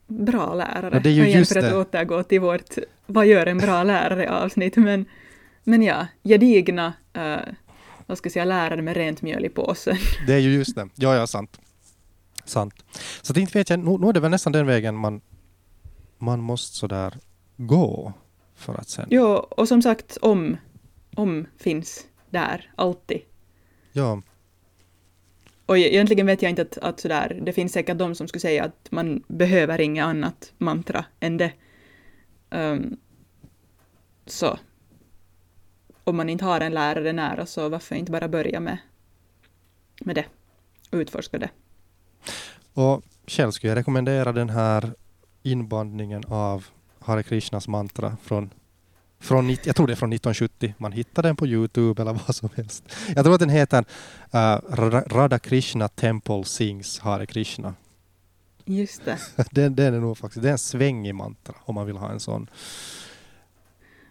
[0.07, 0.95] bra lärare?
[0.95, 4.31] Ja, det är ju just för att återgå till vårt vad gör en bra lärare
[4.31, 5.05] avsnitt, men,
[5.69, 7.53] men ja, gedigna uh,
[8.05, 9.97] vad ska jag säga, lärare med rent mjöl i påsen.
[10.27, 11.59] Det är ju just det, ja ja, sant.
[12.45, 12.73] Sant.
[13.21, 15.21] Så det inte vet jag, nu, nu är det väl nästan den vägen man,
[16.17, 17.17] man måste sådär
[17.57, 18.13] gå
[18.55, 19.07] för att sen...
[19.09, 20.57] Jo, och som sagt om,
[21.15, 23.21] om finns där, alltid.
[23.91, 24.21] Ja.
[25.65, 28.63] Och egentligen vet jag inte att, att sådär, det finns säkert de som skulle säga
[28.63, 31.51] att man behöver inget annat mantra än det.
[32.49, 32.97] Um,
[34.25, 34.57] så
[36.09, 38.77] om man inte har en lärare nära så varför inte bara börja med,
[40.01, 40.25] med det
[40.91, 41.49] utforska det.
[42.73, 44.93] Och själv skulle jag rekommendera den här
[45.43, 46.65] inbandningen av
[46.99, 48.49] Hare Krishnas mantra från,
[49.19, 50.73] från jag tror det är från 1970.
[50.77, 52.83] Man hittar den på Youtube eller vad som helst.
[53.15, 53.85] Jag tror att den heter
[54.35, 54.59] uh,
[55.07, 57.73] Radha Krishna Temple Sings Hare Krishna.
[58.65, 59.19] Just det.
[59.51, 62.19] den, den är nog faktiskt, det är en svängig mantra om man vill ha en
[62.19, 62.49] sån.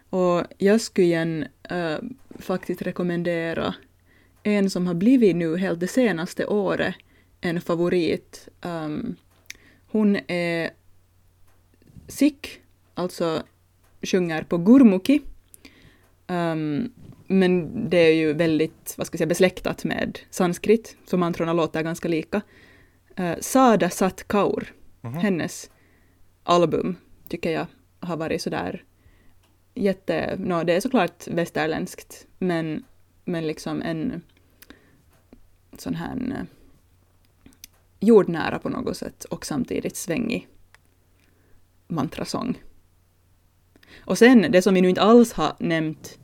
[0.09, 1.97] Och jag skulle igen äh,
[2.39, 3.75] faktiskt rekommendera
[4.43, 6.95] en som har blivit nu helt det senaste året
[7.41, 8.49] en favorit.
[8.61, 9.15] Um,
[9.87, 10.69] hon är
[12.07, 12.49] sikh,
[12.93, 13.43] alltså
[14.01, 15.21] sjunger på gurmukhi.
[16.27, 16.91] Um,
[17.27, 21.83] men det är ju väldigt, vad ska jag säga, besläktat med sanskrit, så mantrorna låter
[21.83, 22.41] ganska lika.
[23.19, 25.19] Uh, Sada Sat Kaur, mm -hmm.
[25.19, 25.71] hennes
[26.43, 26.95] album,
[27.27, 27.65] tycker jag
[27.99, 28.83] har varit sådär
[29.79, 30.37] jätte...
[30.39, 32.83] No, det är såklart västerländskt, men,
[33.25, 34.21] men liksom en
[35.77, 36.45] sån här eh,
[37.99, 40.47] jordnära på något sätt och samtidigt svängig
[41.87, 42.57] mantrasång.
[43.99, 46.19] Och sen det som vi nu inte alls har nämnt,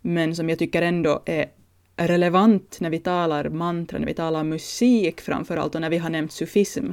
[0.00, 1.50] men som jag tycker ändå är
[1.96, 6.10] relevant när vi talar mantra, när vi talar musik framför allt och när vi har
[6.10, 6.90] nämnt sufism.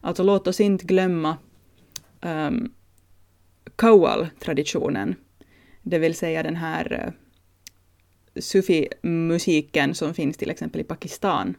[0.00, 1.36] Alltså låt oss inte glömma
[2.20, 2.74] ehm, um,
[3.76, 5.14] kawal-traditionen
[5.82, 7.12] det vill säga den här uh,
[8.40, 11.56] sufi-musiken som finns till exempel i Pakistan.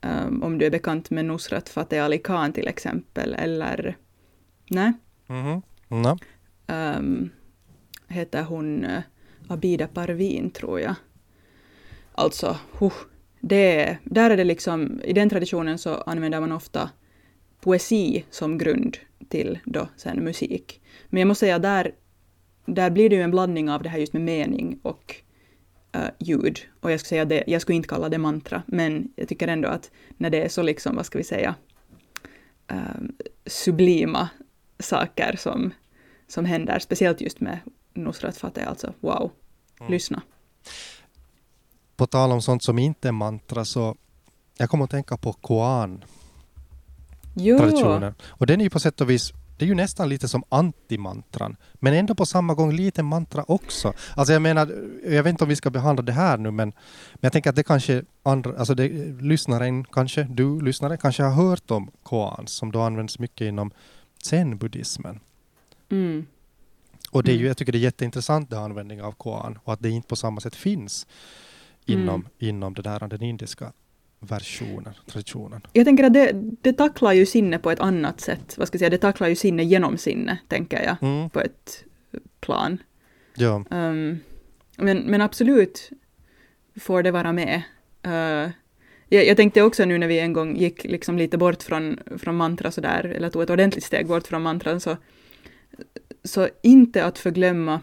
[0.00, 3.96] Um, om du är bekant med Nusrat Fateh Ali Khan till exempel, eller...
[4.70, 4.92] Nej?
[5.28, 5.62] Mm -hmm.
[5.88, 6.18] no.
[6.74, 7.30] um,
[8.08, 9.00] heter hon uh,
[9.48, 10.94] Abida Parvin, tror jag.
[12.12, 12.92] Alltså, huh,
[13.40, 16.90] det, där är det liksom, i den traditionen så använder man ofta
[17.60, 18.96] poesi som grund
[19.28, 20.82] till då sen musik.
[21.08, 21.92] Men jag måste säga där
[22.64, 25.16] där blir det ju en blandning av det här just med mening och
[25.96, 26.58] uh, ljud.
[26.80, 29.68] Och jag skulle säga det, jag skulle inte kalla det mantra, men jag tycker ändå
[29.68, 31.54] att när det är så liksom, vad ska vi säga,
[32.72, 33.08] uh,
[33.46, 34.28] sublima
[34.78, 35.74] saker som,
[36.28, 37.58] som händer, speciellt just med
[37.94, 39.30] Nusrat Fateh, alltså wow,
[39.80, 39.92] mm.
[39.92, 40.22] lyssna.
[41.96, 43.96] På tal om sånt som inte är mantra så
[44.56, 46.04] jag kommer att tänka på Koan.
[47.34, 48.14] Traditionen.
[48.22, 49.32] Och den är ju på sätt och vis
[49.62, 53.92] det är ju nästan lite som antimantran, men ändå på samma gång lite mantra också.
[54.16, 54.68] Alltså jag menar,
[55.04, 57.56] jag vet inte om vi ska behandla det här nu, men, men jag tänker att
[57.56, 58.88] det kanske andra, alltså det,
[59.20, 63.70] lyssnaren kanske, du lyssnare kanske har hört om koans som då används mycket inom
[64.22, 65.20] zen-buddhismen.
[65.90, 66.26] Mm.
[67.10, 69.80] Och det är ju, jag tycker det är jätteintressant det användning av koan och att
[69.80, 71.06] det inte på samma sätt finns
[71.86, 72.26] inom, mm.
[72.38, 73.72] inom det där, den indiska
[74.22, 75.60] versionen, traditionen.
[75.72, 76.30] Jag tänker att det,
[76.60, 78.58] det tacklar ju sinne på ett annat sätt.
[78.58, 81.30] Vad ska jag säga, det tacklar ju sinne genom sinne, tänker jag, mm.
[81.30, 81.84] på ett
[82.40, 82.78] plan.
[83.34, 83.64] Ja.
[83.70, 84.18] Um,
[84.76, 85.90] men, men absolut
[86.80, 87.62] får det vara med.
[88.06, 88.50] Uh,
[89.08, 92.36] jag, jag, tänkte också nu när vi en gång gick liksom lite bort från, från
[92.36, 94.96] mantra sådär, eller tog ett ordentligt steg bort från mantran, så,
[96.24, 97.80] så inte att förglömma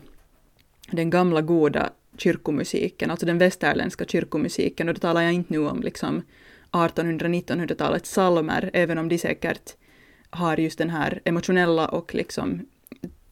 [0.92, 1.90] den gamla goda
[2.20, 6.22] kyrkomusiken, alltså den västerländska kyrkomusiken, och då talar jag inte nu om liksom
[6.72, 9.76] 1800-1900-talets salmer, även om de säkert
[10.30, 12.66] har just den här emotionella och liksom,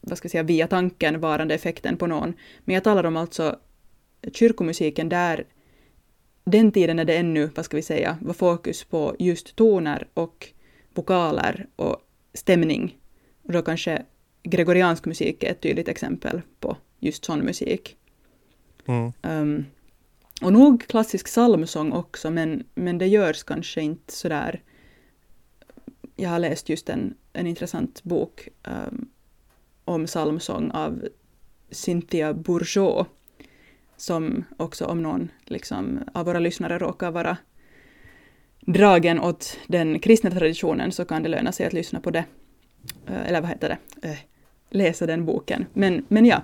[0.00, 2.34] vad ska jag säga, via tanken varande effekten på någon.
[2.64, 3.58] Men jag talar om alltså
[4.32, 5.44] kyrkomusiken där
[6.44, 10.48] den tiden när det ännu, vad ska vi säga, var fokus på just toner och
[10.94, 11.96] vokaler och
[12.34, 12.98] stämning.
[13.42, 14.02] Och då kanske
[14.42, 17.97] gregoriansk musik är ett tydligt exempel på just sån musik.
[18.88, 19.12] Mm.
[19.22, 19.66] Um,
[20.42, 24.62] och nog klassisk psalmsång också, men, men det görs kanske inte sådär...
[26.16, 29.08] Jag har läst just en, en intressant bok um,
[29.84, 31.08] om psalmsång av
[31.70, 33.06] Cynthia Bourgeot,
[33.96, 37.36] som också om någon liksom, av våra lyssnare råkar vara
[38.60, 42.24] dragen åt den kristna traditionen så kan det löna sig att lyssna på det.
[43.06, 44.08] Ehm, eller vad heter det?
[44.08, 44.18] Äh,
[44.70, 45.66] läsa den boken.
[45.72, 46.42] Men, men ja,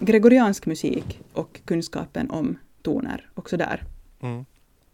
[0.00, 3.84] gregoriansk musik och kunskapen om toner också där.
[4.20, 4.44] Mm.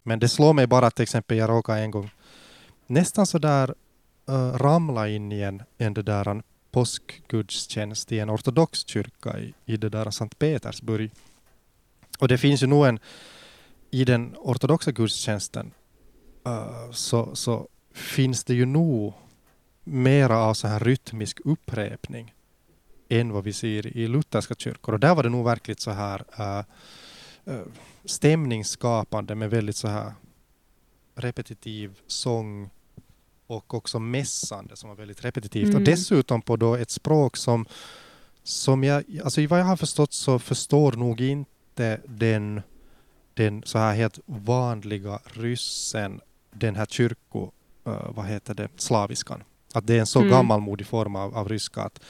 [0.02, 2.10] Men det slår mig bara att till exempel jag råkade en gång
[2.86, 3.74] nästan så där
[4.30, 9.54] uh, ramla in i en, en det där en påskgudstjänst i en ortodox kyrka i,
[9.64, 11.10] i det där Sankt Petersburg.
[12.18, 12.98] Och det finns ju nog en
[13.90, 15.70] i den ortodoxa gudstjänsten
[16.46, 19.12] uh, så, så finns det ju nog
[19.84, 22.34] mera av så här rytmisk upprepning
[23.20, 24.94] än vad vi ser i lutherska kyrkor.
[24.94, 26.64] Och där var det nog verkligt så här uh,
[27.54, 27.62] uh,
[28.04, 30.12] stämningsskapande med väldigt så här
[31.14, 32.70] repetitiv sång
[33.46, 35.68] och också mässande som var väldigt repetitivt.
[35.68, 35.76] Mm.
[35.76, 37.66] Och dessutom på då ett språk som,
[38.42, 42.62] som jag, alltså i vad jag har förstått så förstår nog inte den,
[43.34, 46.20] den så här helt vanliga ryssen
[46.50, 47.50] den här kyrko,
[47.86, 49.42] uh, vad heter det, slaviskan.
[49.74, 50.30] Att det är en så mm.
[50.30, 52.00] gammalmodig form av, av ryska att,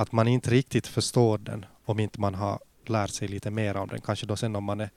[0.00, 3.88] att man inte riktigt förstår den om inte man har lärt sig lite mer om
[3.88, 4.00] den.
[4.00, 4.90] Kanske då sen om man är,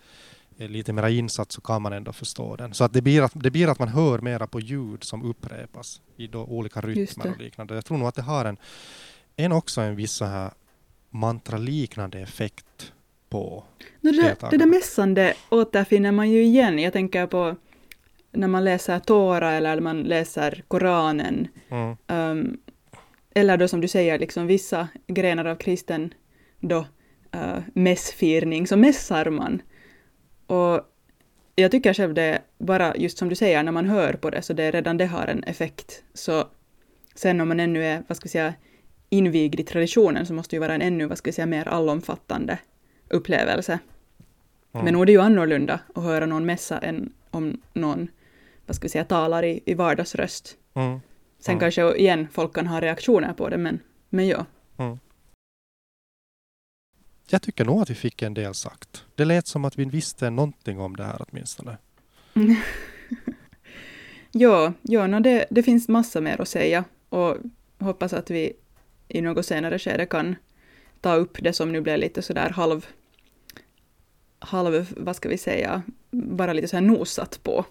[0.58, 2.74] är lite mer insatt så kan man ändå förstå den.
[2.74, 6.02] Så att det, blir att, det blir att man hör mera på ljud som upprepas
[6.18, 7.76] i då olika rytmer och liknande.
[7.76, 8.58] Jag tror nog att det har en,
[9.36, 10.52] en också en viss så här
[11.10, 12.94] mantraliknande effekt
[13.30, 13.64] på
[14.02, 16.80] no, det, det där mässande återfinner man ju igen.
[16.80, 17.56] Jag tänker på
[18.32, 21.48] när man läser Tora eller man läser Koranen.
[21.70, 21.98] Mm.
[22.08, 22.58] Um,
[23.36, 26.14] eller då som du säger, liksom vissa grenar av kristen
[26.60, 26.78] då,
[27.36, 29.62] uh, mässfirning, så mässar man.
[30.48, 30.82] Och
[31.56, 34.54] jag tycker själv det, bara just som du säger, när man hör på det, så
[34.54, 36.04] det redan det har en effekt.
[36.14, 36.48] Så
[37.16, 38.54] sen om man ännu är, vad ska vi säga,
[39.10, 41.68] invigd i traditionen så måste det ju vara en ännu, vad ska vi säga, mer
[41.68, 42.58] allomfattande
[43.10, 43.80] upplevelse.
[44.74, 44.86] Mm.
[44.86, 48.08] Men nog är det ju annorlunda att höra någon mässa än om någon
[48.66, 50.58] vad ska vi säga, talar i, i vardagsröst.
[50.74, 51.00] Mm.
[51.44, 51.60] Sen mm.
[51.60, 53.80] kanske igen folk kan ha reaktioner på det, men,
[54.10, 54.46] men ja.
[54.78, 55.00] Mm.
[57.28, 59.06] Jag tycker nog att vi fick en del sagt.
[59.16, 61.78] Det lät som att vi visste någonting om det här åtminstone.
[64.32, 67.38] ja, ja no det, det finns massa mer att säga och
[67.80, 68.54] hoppas att vi
[69.08, 70.36] i något senare skede kan
[71.02, 72.88] ta upp det som nu blev lite sådär halv,
[74.40, 77.66] halv, vad ska vi säga, bara lite så här nosat på.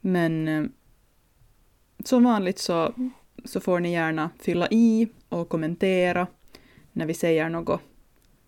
[0.00, 0.64] Men eh,
[2.04, 2.94] som vanligt så,
[3.44, 6.26] så får ni gärna fylla i och kommentera
[6.92, 7.80] när vi säger något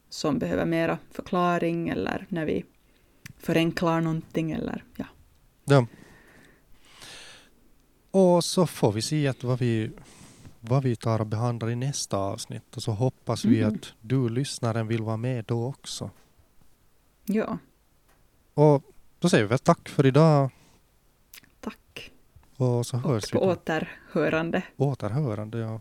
[0.09, 2.65] som behöver mera förklaring eller när vi
[3.39, 5.05] förenklar någonting eller ja.
[5.65, 5.87] ja.
[8.11, 9.91] Och så får vi se att vad vi,
[10.61, 13.57] vad vi tar och behandlar i nästa avsnitt och så hoppas mm.
[13.57, 16.11] vi att du lyssnaren vill vara med då också.
[17.25, 17.59] Ja.
[18.55, 18.85] Och
[19.19, 20.51] då säger vi väl tack för idag
[21.61, 22.13] Tack.
[22.61, 23.47] Och så hörs på vi.
[23.47, 24.63] återhörande.
[24.77, 25.81] Återhörande, ja.